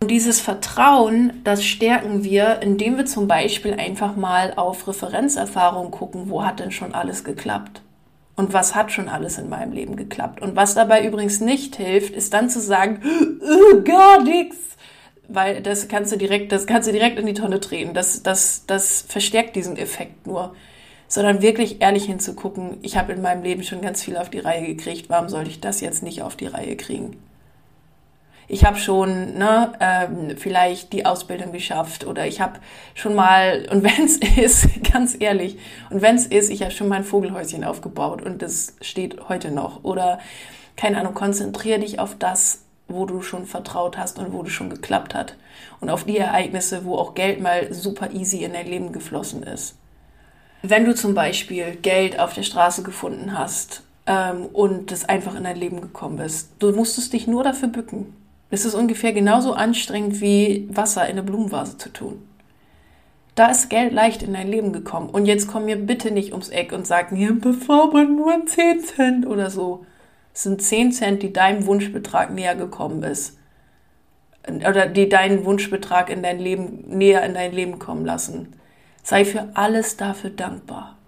Und 0.01 0.11
dieses 0.11 0.41
Vertrauen, 0.41 1.41
das 1.45 1.63
stärken 1.63 2.25
wir, 2.25 2.61
indem 2.61 2.97
wir 2.97 3.05
zum 3.05 3.27
Beispiel 3.27 3.73
einfach 3.73 4.17
mal 4.17 4.53
auf 4.55 4.85
Referenzerfahrung 4.87 5.91
gucken, 5.91 6.29
wo 6.29 6.43
hat 6.43 6.59
denn 6.59 6.71
schon 6.71 6.93
alles 6.93 7.23
geklappt? 7.23 7.81
Und 8.43 8.51
was 8.51 8.75
hat 8.75 8.91
schon 8.91 9.07
alles 9.07 9.37
in 9.37 9.47
meinem 9.47 9.71
Leben 9.71 9.95
geklappt? 9.95 10.41
Und 10.41 10.57
was 10.57 10.75
dabei 10.75 11.07
übrigens 11.07 11.39
nicht 11.39 11.77
hilft, 11.77 12.13
ist 12.13 12.33
dann 12.33 12.49
zu 12.49 12.59
sagen, 12.59 13.01
äh, 13.41 13.81
gar 13.83 14.21
nichts. 14.21 14.57
Weil 15.29 15.61
das 15.61 15.87
kannst 15.87 16.11
du 16.11 16.17
direkt, 16.17 16.51
das 16.51 16.67
kannst 16.67 16.89
du 16.89 16.91
direkt 16.91 17.17
in 17.17 17.25
die 17.25 17.33
Tonne 17.33 17.61
treten. 17.61 17.93
Das, 17.93 18.21
das, 18.21 18.65
das 18.67 19.01
verstärkt 19.07 19.55
diesen 19.55 19.77
Effekt 19.77 20.27
nur. 20.27 20.53
Sondern 21.07 21.41
wirklich 21.41 21.81
ehrlich 21.81 22.03
hinzugucken, 22.03 22.79
ich 22.81 22.97
habe 22.97 23.13
in 23.13 23.21
meinem 23.21 23.43
Leben 23.43 23.63
schon 23.63 23.79
ganz 23.79 24.03
viel 24.03 24.17
auf 24.17 24.29
die 24.29 24.39
Reihe 24.39 24.67
gekriegt, 24.67 25.09
warum 25.09 25.29
sollte 25.29 25.49
ich 25.49 25.61
das 25.61 25.79
jetzt 25.79 26.03
nicht 26.03 26.21
auf 26.21 26.35
die 26.35 26.47
Reihe 26.47 26.75
kriegen? 26.75 27.15
Ich 28.47 28.65
habe 28.65 28.77
schon 28.77 29.37
ne, 29.37 29.73
ähm, 29.79 30.37
vielleicht 30.37 30.93
die 30.93 31.05
Ausbildung 31.05 31.51
geschafft 31.51 32.05
oder 32.05 32.27
ich 32.27 32.41
habe 32.41 32.59
schon 32.93 33.15
mal, 33.15 33.67
und 33.71 33.83
wenn 33.83 34.05
es 34.05 34.17
ist, 34.17 34.91
ganz 34.91 35.15
ehrlich, 35.19 35.57
und 35.89 36.01
wenn 36.01 36.15
es 36.15 36.27
ist, 36.27 36.49
ich 36.49 36.61
habe 36.61 36.71
schon 36.71 36.87
mal 36.87 36.97
ein 36.97 37.03
Vogelhäuschen 37.03 37.63
aufgebaut 37.63 38.21
und 38.21 38.41
das 38.41 38.75
steht 38.81 39.29
heute 39.29 39.51
noch. 39.51 39.83
Oder, 39.83 40.19
keine 40.75 40.99
Ahnung, 40.99 41.13
konzentriere 41.13 41.79
dich 41.79 41.99
auf 41.99 42.15
das, 42.17 42.63
wo 42.87 43.05
du 43.05 43.21
schon 43.21 43.45
vertraut 43.45 43.97
hast 43.97 44.19
und 44.19 44.33
wo 44.33 44.43
du 44.43 44.49
schon 44.49 44.69
geklappt 44.69 45.15
hat. 45.15 45.35
Und 45.79 45.89
auf 45.89 46.03
die 46.03 46.17
Ereignisse, 46.17 46.85
wo 46.85 46.97
auch 46.97 47.15
Geld 47.15 47.41
mal 47.41 47.73
super 47.73 48.11
easy 48.11 48.43
in 48.43 48.53
dein 48.53 48.67
Leben 48.67 48.91
geflossen 48.91 49.43
ist. 49.43 49.75
Wenn 50.61 50.85
du 50.85 50.95
zum 50.95 51.13
Beispiel 51.13 51.75
Geld 51.75 52.19
auf 52.19 52.33
der 52.33 52.43
Straße 52.43 52.83
gefunden 52.83 53.37
hast 53.37 53.83
ähm, 54.05 54.45
und 54.53 54.91
das 54.91 55.05
einfach 55.05 55.35
in 55.35 55.43
dein 55.43 55.57
Leben 55.57 55.81
gekommen 55.81 56.17
bist, 56.17 56.51
du 56.59 56.71
musstest 56.71 57.11
dich 57.11 57.27
nur 57.27 57.43
dafür 57.43 57.67
bücken. 57.67 58.15
Es 58.53 58.65
ist 58.65 58.75
ungefähr 58.75 59.13
genauso 59.13 59.53
anstrengend 59.53 60.21
wie 60.21 60.67
Wasser 60.69 61.05
in 61.05 61.13
eine 61.13 61.23
Blumenvase 61.23 61.79
zu 61.79 61.89
tun. 61.89 62.21
Da 63.33 63.49
ist 63.49 63.71
Geld 63.71 63.91
leicht 63.91 64.21
in 64.21 64.33
dein 64.33 64.47
Leben 64.47 64.71
gekommen. 64.71 65.09
Und 65.09 65.25
jetzt 65.25 65.47
komm 65.47 65.65
mir 65.65 65.75
bitte 65.75 66.11
nicht 66.11 66.33
ums 66.33 66.49
Eck 66.49 66.71
und 66.71 66.85
sag 66.85 67.11
mir, 67.11 67.33
bevor 67.33 67.91
man 67.91 68.15
nur 68.15 68.45
10 68.45 68.79
Cent 68.81 69.25
oder 69.25 69.49
so. 69.49 69.87
Es 70.35 70.43
sind 70.43 70.61
10 70.61 70.91
Cent, 70.91 71.23
die 71.23 71.33
deinem 71.33 71.65
Wunschbetrag 71.65 72.31
näher 72.31 72.53
gekommen 72.53 73.01
ist. 73.01 73.39
Oder 74.47 74.85
die 74.85 75.09
deinen 75.09 75.45
Wunschbetrag 75.45 76.11
in 76.11 76.21
dein 76.21 76.37
Leben, 76.37 76.83
näher 76.87 77.23
in 77.23 77.33
dein 77.33 77.53
Leben 77.53 77.79
kommen 77.79 78.05
lassen. 78.05 78.53
Sei 79.01 79.25
für 79.25 79.49
alles 79.55 79.97
dafür 79.97 80.29
dankbar. 80.29 80.99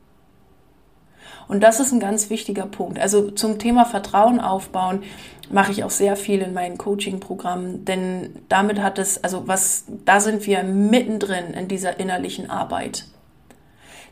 Und 1.48 1.62
das 1.62 1.80
ist 1.80 1.92
ein 1.92 2.00
ganz 2.00 2.30
wichtiger 2.30 2.66
Punkt. 2.66 3.00
Also 3.00 3.32
zum 3.32 3.60
Thema 3.60 3.86
Vertrauen 3.86 4.40
aufbauen 4.40 5.04
mache 5.50 5.72
ich 5.72 5.84
auch 5.84 5.92
sehr 5.92 6.16
viel 6.16 6.42
in 6.42 6.54
meinen 6.54 6.78
Coaching-Programmen, 6.78 7.86
denn 7.86 8.36
damit 8.50 8.82
hat 8.82 8.98
es, 8.98 9.24
also 9.24 9.48
was, 9.48 9.86
da 10.06 10.20
sind 10.20 10.48
wir 10.48 10.64
mittendrin 10.64 11.54
in 11.54 11.68
dieser 11.68 12.00
innerlichen 12.00 12.50
Arbeit. 12.50 13.06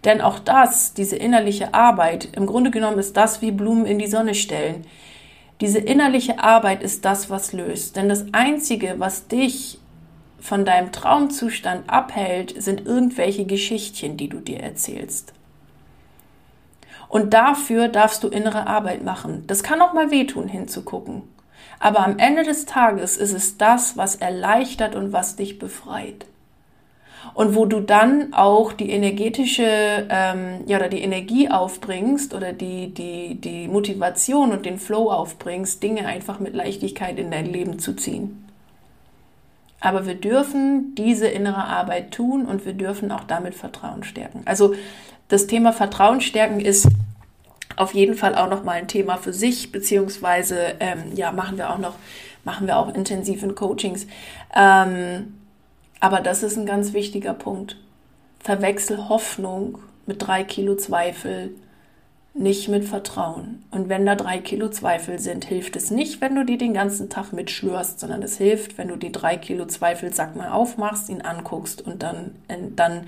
Denn 0.04 0.22
auch 0.22 0.40
das, 0.40 0.94
diese 0.94 1.16
innerliche 1.16 1.74
Arbeit, 1.74 2.30
im 2.36 2.46
Grunde 2.46 2.72
genommen 2.72 3.00
ist 3.00 3.16
das 3.16 3.42
wie 3.42 3.52
Blumen 3.52 3.86
in 3.86 4.00
die 4.00 4.08
Sonne 4.08 4.36
stellen. 4.36 4.86
Diese 5.62 5.80
innerliche 5.80 6.44
Arbeit 6.44 6.84
ist 6.84 7.06
das, 7.06 7.30
was 7.30 7.54
löst. 7.54 7.96
Denn 7.96 8.10
das 8.10 8.26
Einzige, 8.34 8.96
was 8.98 9.28
dich 9.28 9.80
von 10.40 10.66
deinem 10.66 10.92
Traumzustand 10.92 11.90
abhält, 11.90 12.62
sind 12.62 12.86
irgendwelche 12.86 13.46
Geschichtchen, 13.46 14.18
die 14.18 14.28
du 14.28 14.40
dir 14.40 14.60
erzählst. 14.60 15.34
Und 17.14 17.36
dafür 17.36 17.90
darfst 17.90 18.24
du 18.24 18.28
innere 18.28 18.66
Arbeit 18.66 19.04
machen. 19.04 19.44
Das 19.46 19.62
kann 19.62 19.84
auch 19.84 19.94
mal 19.94 20.10
wehtun, 20.10 20.48
hinzugucken. 20.48 21.22
Aber 21.80 22.00
am 22.00 22.18
Ende 22.18 22.42
des 22.42 22.66
Tages 22.66 23.18
ist 23.18 23.34
es 23.34 23.56
das, 23.56 23.96
was 23.98 24.16
erleichtert 24.16 24.96
und 24.96 25.14
was 25.14 25.36
dich 25.36 25.60
befreit. 25.60 26.26
Und 27.36 27.54
wo 27.54 27.68
du 27.68 27.82
dann 27.82 28.34
auch 28.34 28.74
die 28.74 28.90
energetische, 28.90 30.08
ähm, 30.10 30.62
ja, 30.66 30.78
oder 30.78 30.90
die 30.90 31.04
Energie 31.04 31.52
aufbringst 31.52 32.34
oder 32.34 32.52
die, 32.52 32.92
die, 32.96 33.40
die 33.40 33.68
Motivation 33.68 34.52
und 34.52 34.66
den 34.66 34.80
Flow 34.80 35.12
aufbringst, 35.12 35.84
Dinge 35.84 36.08
einfach 36.08 36.40
mit 36.40 36.56
Leichtigkeit 36.56 37.20
in 37.20 37.30
dein 37.30 37.46
Leben 37.46 37.78
zu 37.78 37.96
ziehen. 37.96 38.44
Aber 39.84 40.08
wir 40.08 40.16
dürfen 40.16 40.96
diese 40.96 41.28
innere 41.28 41.66
Arbeit 41.66 42.12
tun 42.12 42.46
und 42.46 42.66
wir 42.66 42.74
dürfen 42.74 43.12
auch 43.12 43.26
damit 43.26 43.54
Vertrauen 43.54 44.04
stärken. 44.04 44.42
Also 44.46 44.74
das 45.28 45.48
Thema 45.48 45.74
Vertrauen 45.74 46.22
stärken 46.22 46.60
ist 46.60 46.88
auf 47.76 47.94
jeden 47.94 48.16
Fall 48.16 48.36
auch 48.36 48.50
noch 48.50 48.64
mal 48.64 48.74
ein 48.74 48.88
Thema 48.88 49.18
für 49.18 49.34
sich, 49.34 49.72
beziehungsweise 49.72 50.76
ähm, 50.80 51.16
ja, 51.16 51.32
machen 51.32 51.58
wir 51.58 51.72
auch 51.72 51.78
noch, 51.78 51.96
machen 52.44 52.68
wir 52.68 52.78
auch 52.78 52.94
intensiv 52.94 53.44
in 53.44 53.56
Coachings. 53.56 54.08
Ähm, 54.56 55.36
aber 56.00 56.20
das 56.20 56.44
ist 56.44 56.58
ein 56.58 56.66
ganz 56.66 56.94
wichtiger 56.94 57.34
Punkt. 57.34 57.78
Verwechsel 58.40 59.10
Hoffnung 59.10 59.80
mit 60.06 60.28
drei 60.28 60.44
Kilo 60.44 60.76
Zweifel, 60.76 61.52
nicht 62.34 62.68
mit 62.68 62.84
Vertrauen. 62.84 63.64
Und 63.72 63.90
wenn 63.90 64.06
da 64.06 64.16
drei 64.16 64.40
Kilo 64.40 64.70
Zweifel 64.70 65.20
sind, 65.20 65.46
hilft 65.46 65.76
es 65.76 65.92
nicht, 65.92 66.20
wenn 66.20 66.36
du 66.36 66.44
die 66.44 66.58
den 66.58 66.74
ganzen 66.74 67.10
Tag 67.10 67.32
mitschlürst, 67.32 68.00
sondern 68.00 68.24
es 68.24 68.38
hilft, 68.38 68.78
wenn 68.78 68.88
du 68.88 68.96
die 68.98 69.12
drei 69.12 69.38
Kilo 69.38 69.66
Zweifel, 69.66 70.14
sag 70.14 70.36
mal, 70.36 70.50
aufmachst, 70.50 71.10
ihn 71.10 71.22
anguckst 71.22 71.82
und 71.82 72.04
dann, 72.04 72.36
dann 72.76 73.08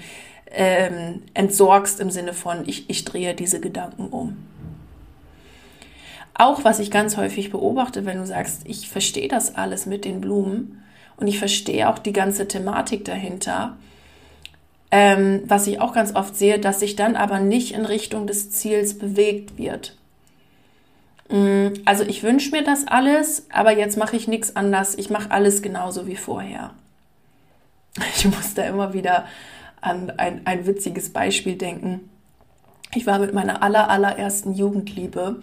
ähm, 0.56 1.22
entsorgst 1.34 2.00
im 2.00 2.10
Sinne 2.10 2.34
von, 2.34 2.68
ich, 2.68 2.89
ich 2.89 3.06
drehe 3.06 3.36
diese 3.36 3.60
Gedanken 3.60 4.08
um. 4.08 4.38
Auch 6.34 6.63
was 6.63 6.80
ich 6.80 6.91
ganz 6.91 7.18
häufig 7.18 7.52
beobachte, 7.52 8.06
wenn 8.06 8.18
du 8.18 8.26
sagst, 8.26 8.63
ich 8.65 8.89
verstehe 8.89 9.28
das 9.28 9.56
alles 9.56 9.86
mit 9.86 10.04
den 10.04 10.22
Blumen 10.22 10.84
und 11.18 11.28
ich 11.28 11.39
verstehe 11.39 11.89
auch 11.89 12.00
die 12.00 12.13
ganze 12.13 12.48
Thematik 12.48 13.06
dahinter, 13.06 13.78
ähm, 14.91 15.44
was 15.46 15.68
ich 15.68 15.80
auch 15.80 15.94
ganz 15.94 16.15
oft 16.15 16.36
sehe, 16.36 16.60
dass 16.60 16.80
sich 16.80 16.96
dann 16.96 17.15
aber 17.15 17.39
nicht 17.39 17.74
in 17.74 17.86
Richtung 17.86 18.28
des 18.28 18.52
Ziels 18.52 18.98
bewegt 18.98 19.58
wird. 19.58 19.98
Mm, 21.30 21.68
also 21.86 22.04
ich 22.04 22.24
wünsche 22.24 22.52
mir 22.52 22.63
das 22.63 22.88
alles, 22.88 23.48
aber 23.50 23.72
jetzt 23.72 23.98
mache 23.98 24.15
ich 24.15 24.28
nichts 24.28 24.56
anders. 24.56 24.96
Ich 24.96 25.10
mache 25.10 25.32
alles 25.32 25.62
genauso 25.62 26.08
wie 26.08 26.15
vorher. 26.15 26.72
Ich 28.18 28.26
muss 28.26 28.54
da 28.54 28.63
immer 28.63 28.94
wieder 28.94 29.26
an 29.81 30.11
ein, 30.17 30.41
ein 30.45 30.65
witziges 30.65 31.11
Beispiel 31.11 31.55
denken. 31.55 32.09
Ich 32.93 33.05
war 33.05 33.19
mit 33.19 33.33
meiner 33.33 33.61
aller, 33.61 33.89
allerersten 33.89 34.53
Jugendliebe 34.53 35.41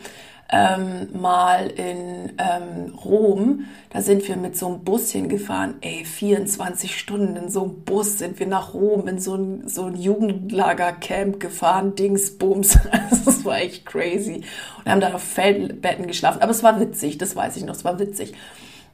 ähm, 0.52 1.08
mal 1.18 1.66
in 1.68 2.32
ähm, 2.38 2.94
Rom. 3.04 3.64
Da 3.90 4.02
sind 4.02 4.28
wir 4.28 4.36
mit 4.36 4.56
so 4.56 4.68
einem 4.68 4.84
Bus 4.84 5.10
hingefahren. 5.10 5.76
Ey, 5.80 6.04
24 6.04 6.98
Stunden 6.98 7.36
in 7.36 7.48
so 7.48 7.62
einem 7.62 7.84
Bus 7.84 8.18
sind 8.18 8.38
wir 8.38 8.46
nach 8.46 8.74
Rom 8.74 9.08
in 9.08 9.18
so 9.18 9.34
ein, 9.34 9.66
so 9.66 9.84
ein 9.84 9.96
Jugendlagercamp 9.96 11.40
gefahren. 11.40 11.94
Dingsbums. 11.94 12.78
Also, 12.90 13.16
das 13.24 13.44
war 13.46 13.58
echt 13.58 13.86
crazy. 13.86 14.42
Und 14.78 14.90
haben 14.90 15.00
da 15.00 15.14
auf 15.14 15.22
Feldbetten 15.22 16.06
geschlafen. 16.06 16.42
Aber 16.42 16.50
es 16.50 16.62
war 16.62 16.78
witzig, 16.78 17.16
das 17.16 17.34
weiß 17.34 17.56
ich 17.56 17.64
noch. 17.64 17.74
Es 17.74 17.84
war 17.84 17.98
witzig. 17.98 18.34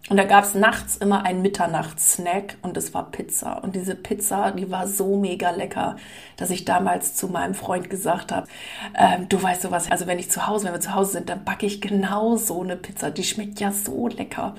Und 0.09 0.17
da 0.17 0.25
gab 0.25 0.45
es 0.45 0.55
nachts 0.55 0.97
immer 0.97 1.25
einen 1.25 1.43
Mitternachtssnack 1.43 2.57
und 2.63 2.77
das 2.77 2.95
war 2.95 3.11
Pizza. 3.11 3.63
Und 3.63 3.75
diese 3.75 3.95
Pizza, 3.95 4.53
die 4.53 4.71
war 4.71 4.87
so 4.89 5.19
mega 5.19 5.51
lecker, 5.51 5.97
dass 6.37 6.51
ich 6.51 6.65
damals 6.65 7.15
zu 7.15 7.29
meinem 7.29 7.55
Freund 7.55 7.91
gesagt 7.91 8.33
habe, 8.33 8.47
ähm, 8.95 9.29
du 9.29 9.43
weißt 9.43 9.65
du 9.65 9.71
was, 9.71 9.91
also 9.91 10.07
wenn 10.07 10.19
ich 10.19 10.31
zu 10.31 10.47
Hause, 10.47 10.67
wenn 10.67 10.73
wir 10.73 10.81
zu 10.81 10.95
Hause 10.95 11.13
sind, 11.13 11.29
dann 11.29 11.45
backe 11.45 11.67
ich 11.67 11.81
genau 11.81 12.37
so 12.37 12.63
eine 12.63 12.77
Pizza. 12.77 13.11
Die 13.11 13.25
schmeckt 13.25 13.61
ja 13.61 13.71
so 13.71 14.09
lecker. 14.09 14.55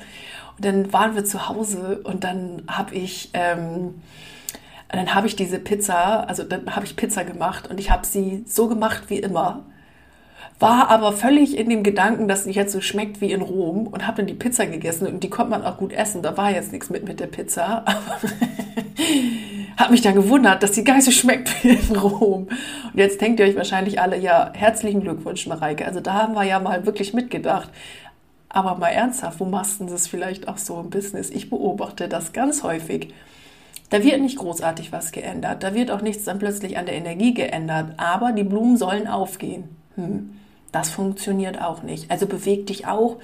Und 0.57 0.65
dann 0.65 0.93
waren 0.93 1.15
wir 1.15 1.25
zu 1.25 1.49
Hause 1.49 2.01
und 2.03 2.23
dann 2.23 2.63
habe 2.67 2.95
ich... 2.95 3.31
Ähm, 3.33 4.01
dann 4.91 5.13
habe 5.13 5.27
ich 5.27 5.35
diese 5.35 5.59
Pizza, 5.59 6.27
also 6.27 6.43
dann 6.43 6.75
habe 6.75 6.83
ich 6.83 6.95
Pizza 6.95 7.23
gemacht 7.23 7.67
und 7.67 7.79
ich 7.79 7.91
habe 7.91 8.07
sie 8.07 8.43
so 8.47 8.67
gemacht 8.67 9.03
wie 9.09 9.19
immer 9.19 9.63
war 10.59 10.89
aber 10.89 11.13
völlig 11.13 11.57
in 11.57 11.69
dem 11.69 11.83
Gedanken, 11.83 12.27
dass 12.27 12.43
sie 12.43 12.51
jetzt 12.51 12.73
so 12.73 12.81
schmeckt 12.81 13.21
wie 13.21 13.31
in 13.31 13.41
Rom 13.41 13.87
und 13.87 14.05
habe 14.05 14.17
dann 14.17 14.27
die 14.27 14.33
Pizza 14.33 14.65
gegessen 14.65 15.07
und 15.07 15.23
die 15.23 15.29
konnte 15.29 15.51
man 15.51 15.63
auch 15.63 15.77
gut 15.77 15.93
essen. 15.93 16.21
Da 16.21 16.35
war 16.35 16.51
jetzt 16.51 16.73
nichts 16.73 16.89
mit 16.89 17.07
mit 17.07 17.19
der 17.19 17.27
Pizza, 17.27 17.83
aber 17.85 18.19
habe 19.77 19.91
mich 19.91 20.01
dann 20.01 20.15
gewundert, 20.15 20.61
dass 20.61 20.73
die 20.73 20.83
gar 20.83 20.95
nicht 20.95 21.05
so 21.05 21.11
schmeckt 21.11 21.63
wie 21.63 21.69
in 21.69 21.95
Rom. 21.95 22.43
Und 22.43 22.95
jetzt 22.95 23.21
denkt 23.21 23.39
ihr 23.39 23.45
euch 23.45 23.55
wahrscheinlich 23.55 24.01
alle, 24.01 24.17
ja, 24.17 24.51
herzlichen 24.53 25.01
Glückwunsch, 25.01 25.47
Mareike. 25.47 25.85
Also 25.85 26.01
da 26.01 26.13
haben 26.13 26.33
wir 26.33 26.43
ja 26.43 26.59
mal 26.59 26.85
wirklich 26.85 27.13
mitgedacht. 27.13 27.69
Aber 28.49 28.75
mal 28.75 28.89
ernsthaft, 28.89 29.39
wo 29.39 29.45
machst 29.45 29.79
du 29.79 29.85
das 29.85 30.07
vielleicht 30.07 30.47
auch 30.47 30.57
so 30.57 30.79
im 30.81 30.89
Business? 30.89 31.29
Ich 31.29 31.49
beobachte 31.49 32.09
das 32.09 32.33
ganz 32.33 32.63
häufig. 32.63 33.13
Da 33.89 34.03
wird 34.03 34.21
nicht 34.21 34.37
großartig 34.37 34.91
was 34.91 35.11
geändert. 35.11 35.63
Da 35.63 35.73
wird 35.73 35.91
auch 35.91 36.01
nichts 36.01 36.25
dann 36.25 36.39
plötzlich 36.39 36.77
an 36.77 36.85
der 36.85 36.95
Energie 36.95 37.33
geändert. 37.33 37.93
Aber 37.97 38.33
die 38.33 38.43
Blumen 38.43 38.75
sollen 38.75 39.07
aufgehen. 39.07 39.78
Hm. 39.95 40.35
Das 40.71 40.91
funktioniert 40.91 41.61
auch 41.61 41.81
nicht. 41.81 42.11
Also 42.11 42.27
beweg 42.27 42.67
dich 42.67 42.85
auch 42.85 43.17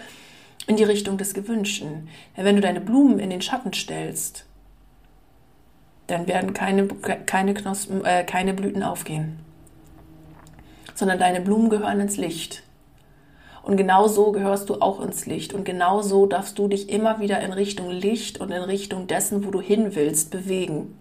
in 0.67 0.77
die 0.77 0.83
Richtung 0.83 1.17
des 1.17 1.33
Gewünschten. 1.33 2.07
Wenn 2.35 2.55
du 2.55 2.61
deine 2.61 2.81
Blumen 2.81 3.19
in 3.19 3.29
den 3.29 3.41
Schatten 3.41 3.73
stellst, 3.73 4.45
dann 6.07 6.27
werden 6.27 6.53
keine, 6.53 6.87
keine, 6.87 7.53
Knospen, 7.53 8.03
äh, 8.03 8.23
keine 8.23 8.53
Blüten 8.53 8.83
aufgehen, 8.83 9.39
sondern 10.93 11.19
deine 11.19 11.41
Blumen 11.41 11.69
gehören 11.69 11.99
ins 11.99 12.17
Licht. 12.17 12.63
Und 13.63 13.77
genau 13.77 14.07
so 14.07 14.31
gehörst 14.31 14.69
du 14.69 14.75
auch 14.75 15.01
ins 15.01 15.25
Licht. 15.25 15.53
Und 15.53 15.63
genau 15.63 16.03
so 16.03 16.27
darfst 16.27 16.59
du 16.59 16.67
dich 16.67 16.89
immer 16.89 17.19
wieder 17.19 17.39
in 17.39 17.51
Richtung 17.51 17.89
Licht 17.89 18.39
und 18.39 18.51
in 18.51 18.61
Richtung 18.61 19.07
dessen, 19.07 19.43
wo 19.43 19.49
du 19.49 19.59
hin 19.59 19.95
willst, 19.95 20.29
bewegen. 20.29 20.95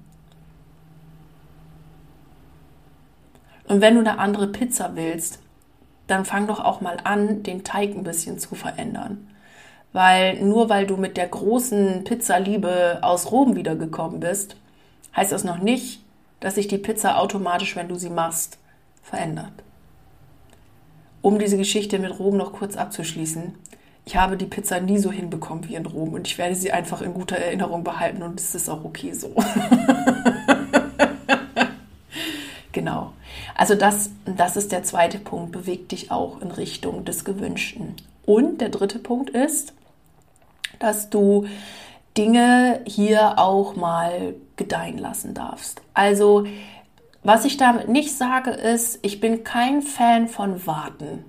Und 3.66 3.82
wenn 3.82 3.94
du 3.94 4.00
eine 4.00 4.18
andere 4.18 4.48
Pizza 4.48 4.92
willst, 4.94 5.43
dann 6.06 6.24
fang 6.24 6.46
doch 6.46 6.60
auch 6.60 6.80
mal 6.80 6.98
an, 7.04 7.42
den 7.42 7.64
Teig 7.64 7.94
ein 7.94 8.04
bisschen 8.04 8.38
zu 8.38 8.54
verändern. 8.54 9.28
Weil 9.92 10.42
nur 10.42 10.68
weil 10.68 10.86
du 10.86 10.96
mit 10.96 11.16
der 11.16 11.28
großen 11.28 12.04
Pizzaliebe 12.04 12.98
aus 13.02 13.30
Rom 13.30 13.56
wiedergekommen 13.56 14.20
bist, 14.20 14.56
heißt 15.16 15.32
das 15.32 15.44
noch 15.44 15.58
nicht, 15.58 16.02
dass 16.40 16.56
sich 16.56 16.68
die 16.68 16.78
Pizza 16.78 17.18
automatisch, 17.18 17.76
wenn 17.76 17.88
du 17.88 17.94
sie 17.94 18.10
machst, 18.10 18.58
verändert. 19.02 19.52
Um 21.22 21.38
diese 21.38 21.56
Geschichte 21.56 21.98
mit 21.98 22.18
Rom 22.18 22.36
noch 22.36 22.52
kurz 22.52 22.76
abzuschließen, 22.76 23.54
ich 24.06 24.16
habe 24.16 24.36
die 24.36 24.46
Pizza 24.46 24.80
nie 24.80 24.98
so 24.98 25.10
hinbekommen 25.10 25.66
wie 25.66 25.74
in 25.74 25.86
Rom 25.86 26.12
und 26.12 26.26
ich 26.26 26.36
werde 26.36 26.54
sie 26.54 26.72
einfach 26.72 27.00
in 27.00 27.14
guter 27.14 27.36
Erinnerung 27.36 27.84
behalten 27.84 28.22
und 28.22 28.38
es 28.38 28.54
ist 28.54 28.68
auch 28.68 28.84
okay 28.84 29.12
so. 29.12 29.34
genau. 32.72 33.12
Also 33.54 33.74
das, 33.74 34.10
das 34.24 34.56
ist 34.56 34.72
der 34.72 34.82
zweite 34.82 35.18
Punkt, 35.18 35.52
bewegt 35.52 35.92
dich 35.92 36.10
auch 36.10 36.40
in 36.40 36.50
Richtung 36.50 37.04
des 37.04 37.24
Gewünschten. 37.24 37.94
Und 38.26 38.60
der 38.60 38.68
dritte 38.68 38.98
Punkt 38.98 39.30
ist, 39.30 39.74
dass 40.78 41.10
du 41.10 41.46
Dinge 42.16 42.80
hier 42.86 43.38
auch 43.38 43.76
mal 43.76 44.34
gedeihen 44.56 44.98
lassen 44.98 45.34
darfst. 45.34 45.82
Also 45.94 46.46
was 47.22 47.44
ich 47.44 47.56
damit 47.56 47.88
nicht 47.88 48.16
sage, 48.16 48.50
ist, 48.50 48.98
ich 49.02 49.20
bin 49.20 49.44
kein 49.44 49.82
Fan 49.82 50.28
von 50.28 50.66
Warten. 50.66 51.24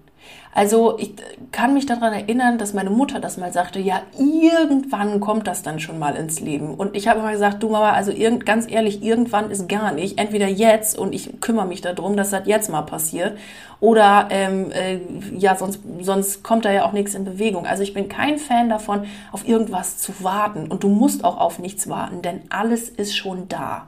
Also 0.55 0.97
ich 0.97 1.11
kann 1.51 1.73
mich 1.73 1.85
daran 1.85 2.13
erinnern, 2.13 2.57
dass 2.57 2.73
meine 2.73 2.89
Mutter 2.89 3.19
das 3.19 3.35
mal 3.35 3.51
sagte, 3.51 3.77
ja, 3.77 4.01
irgendwann 4.17 5.19
kommt 5.19 5.47
das 5.47 5.63
dann 5.63 5.81
schon 5.81 5.99
mal 5.99 6.15
ins 6.15 6.39
Leben. 6.39 6.75
Und 6.75 6.95
ich 6.95 7.09
habe 7.09 7.19
immer 7.19 7.33
gesagt, 7.33 7.61
du 7.61 7.67
Mama, 7.67 7.91
also 7.91 8.09
irgend, 8.11 8.45
ganz 8.45 8.65
ehrlich, 8.71 9.03
irgendwann 9.03 9.51
ist 9.51 9.67
gar 9.67 9.91
nicht. 9.91 10.17
Entweder 10.17 10.47
jetzt 10.47 10.97
und 10.97 11.13
ich 11.13 11.41
kümmere 11.41 11.65
mich 11.65 11.81
darum, 11.81 12.15
dass 12.15 12.29
das 12.29 12.47
jetzt 12.47 12.69
mal 12.69 12.83
passiert. 12.83 13.37
Oder 13.81 14.29
ähm, 14.31 14.71
äh, 14.71 14.99
ja, 15.37 15.57
sonst, 15.57 15.81
sonst 15.99 16.41
kommt 16.41 16.63
da 16.63 16.71
ja 16.71 16.85
auch 16.85 16.93
nichts 16.93 17.15
in 17.15 17.25
Bewegung. 17.25 17.65
Also 17.65 17.83
ich 17.83 17.93
bin 17.93 18.07
kein 18.07 18.37
Fan 18.37 18.69
davon, 18.69 19.03
auf 19.33 19.45
irgendwas 19.45 19.97
zu 19.97 20.13
warten. 20.23 20.67
Und 20.67 20.83
du 20.83 20.87
musst 20.87 21.25
auch 21.25 21.37
auf 21.37 21.59
nichts 21.59 21.89
warten, 21.89 22.21
denn 22.21 22.43
alles 22.49 22.87
ist 22.87 23.13
schon 23.13 23.49
da. 23.49 23.87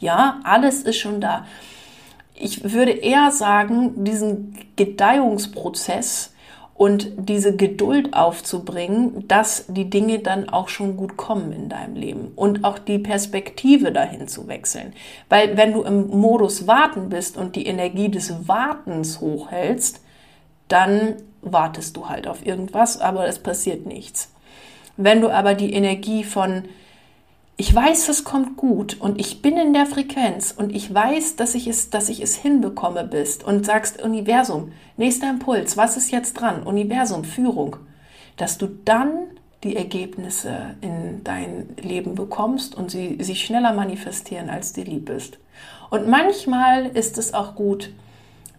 Ja, 0.00 0.40
alles 0.42 0.82
ist 0.82 0.98
schon 0.98 1.20
da 1.20 1.44
ich 2.40 2.72
würde 2.72 2.92
eher 2.92 3.30
sagen, 3.30 4.04
diesen 4.04 4.56
Gedeihungsprozess 4.76 6.32
und 6.74 7.10
diese 7.16 7.56
Geduld 7.56 8.14
aufzubringen, 8.14 9.26
dass 9.26 9.64
die 9.66 9.90
Dinge 9.90 10.20
dann 10.20 10.48
auch 10.48 10.68
schon 10.68 10.96
gut 10.96 11.16
kommen 11.16 11.50
in 11.50 11.68
deinem 11.68 11.96
Leben 11.96 12.32
und 12.36 12.62
auch 12.62 12.78
die 12.78 13.00
Perspektive 13.00 13.90
dahin 13.90 14.28
zu 14.28 14.46
wechseln. 14.46 14.92
Weil 15.28 15.56
wenn 15.56 15.72
du 15.72 15.82
im 15.82 16.06
Modus 16.08 16.68
Warten 16.68 17.08
bist 17.08 17.36
und 17.36 17.56
die 17.56 17.66
Energie 17.66 18.08
des 18.08 18.46
Wartens 18.46 19.20
hochhältst, 19.20 20.00
dann 20.68 21.16
wartest 21.42 21.96
du 21.96 22.08
halt 22.08 22.28
auf 22.28 22.46
irgendwas, 22.46 23.00
aber 23.00 23.26
es 23.26 23.40
passiert 23.40 23.84
nichts. 23.84 24.32
Wenn 24.96 25.20
du 25.20 25.30
aber 25.30 25.54
die 25.54 25.72
Energie 25.72 26.22
von 26.22 26.64
ich 27.60 27.74
weiß, 27.74 28.08
es 28.08 28.22
kommt 28.22 28.56
gut 28.56 29.00
und 29.00 29.20
ich 29.20 29.42
bin 29.42 29.56
in 29.56 29.72
der 29.72 29.84
Frequenz 29.84 30.54
und 30.56 30.72
ich 30.72 30.94
weiß, 30.94 31.34
dass 31.34 31.56
ich 31.56 31.66
es, 31.66 31.90
dass 31.90 32.08
ich 32.08 32.22
es 32.22 32.36
hinbekomme 32.36 33.02
bist 33.02 33.42
und 33.42 33.66
sagst 33.66 34.00
Universum, 34.00 34.70
nächster 34.96 35.28
Impuls, 35.28 35.76
was 35.76 35.96
ist 35.96 36.12
jetzt 36.12 36.34
dran? 36.34 36.62
Universum, 36.62 37.24
Führung, 37.24 37.76
dass 38.36 38.58
du 38.58 38.68
dann 38.84 39.10
die 39.64 39.74
Ergebnisse 39.74 40.76
in 40.82 41.24
dein 41.24 41.70
Leben 41.82 42.14
bekommst 42.14 42.76
und 42.76 42.92
sie 42.92 43.18
sich 43.20 43.44
schneller 43.44 43.72
manifestieren, 43.72 44.50
als 44.50 44.72
dir 44.72 44.84
lieb 44.84 45.10
ist. 45.10 45.38
Und 45.90 46.06
manchmal 46.06 46.86
ist 46.86 47.18
es 47.18 47.34
auch 47.34 47.56
gut, 47.56 47.90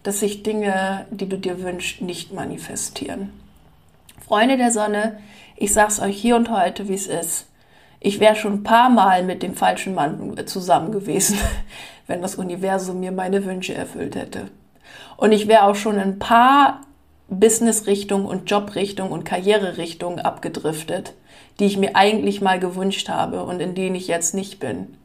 dass 0.02 0.20
sich 0.20 0.42
Dinge, 0.42 1.06
die 1.10 1.26
du 1.26 1.38
dir 1.38 1.62
wünschst, 1.62 2.02
nicht 2.02 2.34
manifestieren. 2.34 3.32
Freunde 4.20 4.58
der 4.58 4.72
Sonne, 4.72 5.20
ich 5.56 5.72
sag's 5.72 6.00
euch 6.00 6.20
hier 6.20 6.36
und 6.36 6.50
heute, 6.50 6.86
wie 6.86 6.94
es 6.94 7.06
ist. 7.06 7.46
Ich 8.00 8.18
wäre 8.18 8.34
schon 8.34 8.54
ein 8.54 8.62
paar 8.62 8.88
Mal 8.88 9.22
mit 9.22 9.42
dem 9.42 9.54
falschen 9.54 9.94
Mann 9.94 10.34
zusammen 10.46 10.90
gewesen, 10.90 11.38
wenn 12.06 12.22
das 12.22 12.34
Universum 12.36 13.00
mir 13.00 13.12
meine 13.12 13.44
Wünsche 13.44 13.74
erfüllt 13.74 14.16
hätte. 14.16 14.48
Und 15.18 15.32
ich 15.32 15.46
wäre 15.46 15.64
auch 15.64 15.74
schon 15.74 15.98
ein 15.98 16.18
paar 16.18 16.80
Business-Richtungen 17.28 18.24
und 18.24 18.50
Job-Richtungen 18.50 19.12
und 19.12 19.24
Karriere-Richtungen 19.24 20.18
abgedriftet, 20.18 21.14
die 21.58 21.66
ich 21.66 21.76
mir 21.76 21.94
eigentlich 21.94 22.40
mal 22.40 22.58
gewünscht 22.58 23.10
habe 23.10 23.44
und 23.44 23.60
in 23.60 23.74
denen 23.74 23.94
ich 23.94 24.08
jetzt 24.08 24.34
nicht 24.34 24.58
bin. 24.58 24.96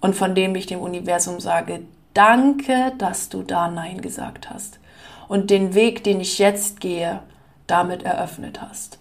Und 0.00 0.16
von 0.16 0.34
dem 0.34 0.54
ich 0.54 0.66
dem 0.66 0.80
Universum 0.80 1.38
sage, 1.38 1.82
danke, 2.14 2.92
dass 2.96 3.28
du 3.28 3.42
da 3.42 3.68
Nein 3.68 4.00
gesagt 4.00 4.48
hast 4.48 4.80
und 5.28 5.50
den 5.50 5.74
Weg, 5.74 6.02
den 6.02 6.20
ich 6.20 6.38
jetzt 6.38 6.80
gehe, 6.80 7.20
damit 7.66 8.04
eröffnet 8.04 8.62
hast. 8.62 8.98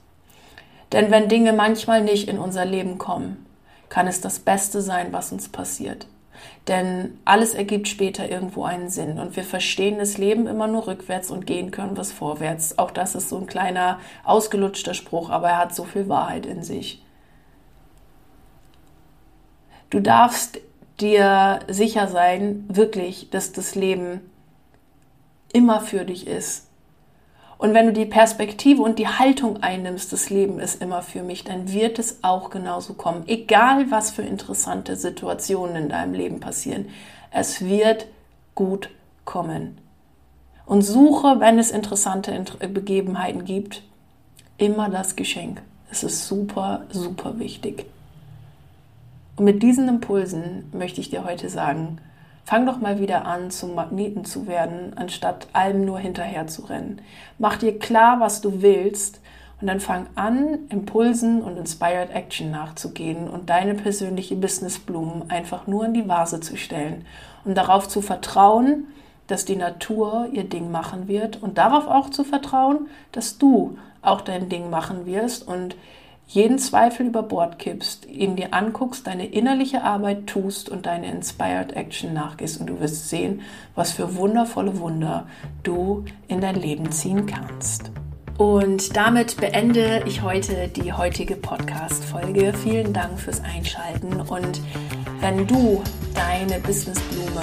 Denn 0.92 1.12
wenn 1.12 1.30
Dinge 1.30 1.54
manchmal 1.54 2.04
nicht 2.04 2.28
in 2.28 2.40
unser 2.40 2.66
Leben 2.66 2.98
kommen, 2.98 3.46
kann 3.90 4.08
es 4.08 4.22
das 4.22 4.40
Beste 4.40 4.82
sein, 4.82 5.12
was 5.12 5.32
uns 5.32 5.50
passiert. 5.50 6.08
Denn 6.68 7.20
alles 7.26 7.54
ergibt 7.54 7.88
später 7.88 8.30
irgendwo 8.30 8.66
einen 8.66 8.90
Sinn. 8.90 9.20
Und 9.20 9.36
wir 9.36 9.44
verstehen 9.44 10.00
das 10.00 10.18
Leben 10.18 10.48
immer 10.48 10.68
nur 10.68 10.88
rückwärts 10.88 11.32
und 11.32 11.46
gehen 11.46 11.72
können 11.72 11.98
was 11.98 12.12
vorwärts. 12.12 12.78
Auch 12.78 12.92
das 12.92 13.16
ist 13.16 13.30
so 13.30 13.38
ein 13.38 13.48
kleiner, 13.48 14.00
ausgelutschter 14.24 14.94
Spruch, 14.94 15.30
aber 15.30 15.50
er 15.50 15.58
hat 15.58 15.76
so 15.76 15.84
viel 15.84 16.10
Wahrheit 16.10 16.46
in 16.46 16.64
sich. 16.64 17.04
Du 19.90 20.00
darfst 20.00 20.60
dir 21.00 21.60
sicher 21.68 22.08
sein, 22.08 22.66
wirklich, 22.68 23.30
dass 23.30 23.52
das 23.52 23.76
Leben 23.76 24.22
immer 25.54 25.82
für 25.82 26.06
dich 26.06 26.28
ist 26.28 26.68
Und 27.58 27.74
wenn 27.74 27.86
du 27.88 27.94
die 27.94 28.06
Perspektive 28.06 28.82
und 28.82 29.00
die 29.00 29.08
Haltung 29.08 29.64
einnimmst, 29.64 30.12
das 30.12 30.30
Leben 30.30 30.60
ist 30.60 30.82
immer 30.82 31.02
für 31.02 31.24
mich, 31.24 31.44
dann 31.44 31.72
wird 31.72 32.00
es 32.00 32.24
auch 32.24 32.50
genauso 32.50 32.94
kommen. 32.96 33.24
Egal 33.28 33.90
was 33.92 34.12
für 34.12 34.24
interessante 34.24 34.96
Situationen 34.96 35.76
in 35.76 35.90
deinem 35.90 36.14
Leben 36.14 36.40
passieren, 36.40 36.90
es 37.32 37.62
wird 37.62 38.08
gut 38.56 38.90
kommen. 39.24 39.78
Und 40.66 40.82
suche, 40.82 41.40
wenn 41.40 41.60
es 41.60 41.72
interessante 41.72 42.32
Begebenheiten 42.68 43.46
gibt, 43.46 43.84
immer 44.58 44.90
das 44.90 45.16
Geschenk. 45.16 45.62
Es 45.92 46.04
ist 46.04 46.28
super, 46.28 46.86
super 46.90 47.40
wichtig. 47.40 47.86
Und 49.36 49.46
mit 49.46 49.64
diesen 49.64 49.88
Impulsen 49.88 50.70
möchte 50.74 51.02
ich 51.02 51.10
dir 51.10 51.24
heute 51.24 51.50
sagen, 51.50 52.00
Fang 52.46 52.68
doch 52.68 52.80
mal 52.80 53.00
wieder 53.00 53.26
an, 53.26 53.50
zum 53.50 53.74
Magneten 53.74 54.24
zu 54.24 54.46
werden, 54.46 54.94
anstatt 54.96 55.48
allem 55.54 55.84
nur 55.84 55.98
hinterher 55.98 56.46
zu 56.46 56.62
rennen. 56.64 57.02
Mach 57.40 57.58
dir 57.58 57.80
klar, 57.80 58.20
was 58.20 58.40
du 58.42 58.62
willst 58.62 59.20
und 59.60 59.68
dann 59.68 59.80
fang 59.80 60.06
an, 60.14 60.60
Impulsen 60.70 61.42
und 61.42 61.58
Inspired 61.58 62.12
Action 62.12 62.52
nachzugehen 62.52 63.28
und 63.28 63.50
deine 63.50 63.74
persönliche 63.74 64.36
Businessblumen 64.36 65.32
einfach 65.32 65.66
nur 65.66 65.86
in 65.86 65.96
die 65.96 66.08
Vase 66.08 66.40
zu 66.40 66.56
stellen 66.56 67.06
und 67.46 67.56
darauf 67.56 67.88
zu 67.88 68.02
vertrauen, 68.02 68.88
dass 69.26 69.46
die 69.46 69.56
Natur 69.56 70.28
ihr 70.32 70.44
Ding 70.44 70.70
machen 70.70 71.08
wird 71.08 71.42
und 71.42 71.58
darauf 71.58 71.88
auch 71.88 72.12
zu 72.12 72.24
vertrauen, 72.24 72.90
dass 73.12 73.40
du 73.40 73.78
auch 74.04 74.22
dein 74.22 74.50
Ding 74.50 74.70
machen 74.70 75.08
wirst 75.08 75.48
und 75.48 75.76
jeden 76.28 76.58
Zweifel 76.58 77.08
über 77.08 77.24
Bord 77.24 77.60
kippst, 77.60 78.08
ihn 78.08 78.36
dir 78.36 78.54
anguckst, 78.54 79.06
deine 79.08 79.28
innerliche 79.28 79.84
Arbeit 79.84 80.28
tust 80.28 80.70
und 80.70 80.86
deine 80.86 81.12
Inspired 81.12 81.74
Action 81.74 82.14
nachgehst 82.14 82.60
und 82.60 82.68
du 82.68 82.80
wirst 82.80 83.10
sehen, 83.10 83.42
was 83.76 83.92
für 83.92 84.16
wundervolle 84.16 84.80
Wunder 84.80 85.28
du 85.64 86.06
in 86.28 86.42
dein 86.42 86.56
Leben 86.56 86.92
ziehen 86.92 87.26
kannst. 87.26 87.92
Und 88.38 88.98
damit 88.98 89.38
beende 89.38 90.04
ich 90.06 90.22
heute 90.24 90.68
die 90.68 90.92
heutige 90.92 91.38
Podcast-Folge. 91.38 92.54
Vielen 92.54 92.92
Dank 92.92 93.18
fürs 93.18 93.42
Einschalten 93.42 94.20
und 94.20 94.62
wenn 95.22 95.48
du 95.48 95.82
deine 96.14 96.60
Businessblume 96.60 97.42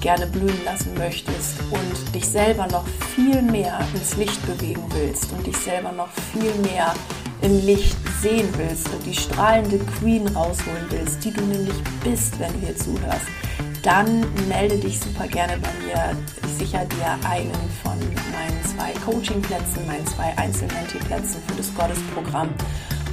gerne 0.00 0.26
blühen 0.26 0.64
lassen 0.64 0.92
möchtest 0.98 1.58
und 1.70 2.14
dich 2.14 2.28
selber 2.28 2.66
noch 2.68 2.86
viel 3.16 3.42
mehr 3.42 3.80
ins 3.94 4.16
Licht 4.16 4.46
bewegen 4.46 4.84
willst 4.90 5.32
und 5.32 5.46
dich 5.46 5.56
selber 5.56 5.90
noch 5.92 6.10
viel 6.32 6.54
mehr 6.62 6.94
im 7.42 7.64
Licht 7.64 7.96
sehen 8.20 8.48
willst 8.56 8.88
und 8.88 9.04
die 9.04 9.14
strahlende 9.14 9.78
Queen 9.98 10.26
rausholen 10.28 10.86
willst, 10.90 11.24
die 11.24 11.32
du 11.32 11.42
nämlich 11.42 11.76
bist, 12.02 12.38
wenn 12.38 12.52
du 12.54 12.66
hier 12.66 12.76
zuhörst, 12.76 13.26
dann 13.82 14.24
melde 14.48 14.78
dich 14.78 14.98
super 14.98 15.26
gerne 15.26 15.58
bei 15.58 15.68
mir. 15.84 16.16
Ich 16.42 16.66
sichere 16.66 16.86
dir 16.86 17.28
einen 17.28 17.52
von 17.82 17.98
meinen 18.32 18.64
zwei 18.64 18.92
Coachingplätzen, 19.04 19.86
meinen 19.86 20.06
zwei 20.06 20.36
Einzelmenti-Plätzen 20.38 21.42
für 21.46 21.54
das 21.56 21.74
Gottesprogramm. 21.74 22.48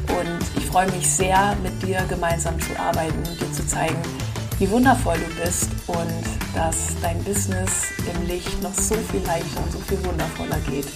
Und 0.08 0.40
ich 0.58 0.66
freue 0.66 0.90
mich 0.92 1.10
sehr, 1.10 1.56
mit 1.62 1.82
dir 1.84 2.02
gemeinsam 2.08 2.60
zu 2.60 2.78
arbeiten 2.80 3.18
und 3.18 3.40
dir 3.40 3.52
zu 3.52 3.66
zeigen, 3.68 4.02
wie 4.60 4.70
wundervoll 4.70 5.18
du 5.18 5.44
bist 5.44 5.70
und 5.88 6.24
dass 6.56 6.96
dein 7.02 7.22
Business 7.24 7.88
im 8.14 8.28
Licht 8.28 8.62
noch 8.62 8.74
so 8.74 8.96
viel 8.96 9.22
leichter 9.26 9.64
und 9.64 9.72
so 9.72 9.80
viel 9.80 10.04
wundervoller 10.06 10.60
geht. 10.70 10.88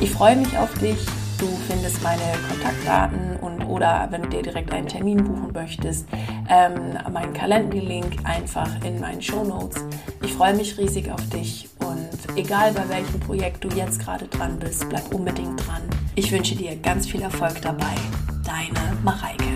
Ich 0.00 0.10
freue 0.10 0.36
mich 0.36 0.56
auf 0.56 0.72
dich 0.78 0.98
Du 1.38 1.46
findest 1.68 2.02
meine 2.02 2.22
Kontaktdaten 2.48 3.36
und 3.42 3.62
oder 3.66 4.08
wenn 4.10 4.22
du 4.22 4.28
dir 4.30 4.42
direkt 4.42 4.72
einen 4.72 4.88
Termin 4.88 5.22
buchen 5.22 5.52
möchtest, 5.52 6.06
ähm, 6.48 6.96
meinen 7.12 7.34
Kalenderlink 7.34 8.16
einfach 8.24 8.68
in 8.84 8.98
meinen 9.00 9.20
Show 9.20 9.44
Notes. 9.44 9.84
Ich 10.22 10.32
freue 10.32 10.54
mich 10.54 10.78
riesig 10.78 11.10
auf 11.10 11.28
dich 11.28 11.68
und 11.80 12.38
egal 12.38 12.72
bei 12.72 12.88
welchem 12.88 13.20
Projekt 13.20 13.64
du 13.64 13.68
jetzt 13.68 14.00
gerade 14.00 14.26
dran 14.28 14.58
bist, 14.58 14.88
bleib 14.88 15.14
unbedingt 15.14 15.66
dran. 15.66 15.82
Ich 16.14 16.32
wünsche 16.32 16.56
dir 16.56 16.74
ganz 16.76 17.06
viel 17.06 17.20
Erfolg 17.20 17.60
dabei. 17.60 17.94
Deine 18.42 18.96
Mareike. 19.04 19.55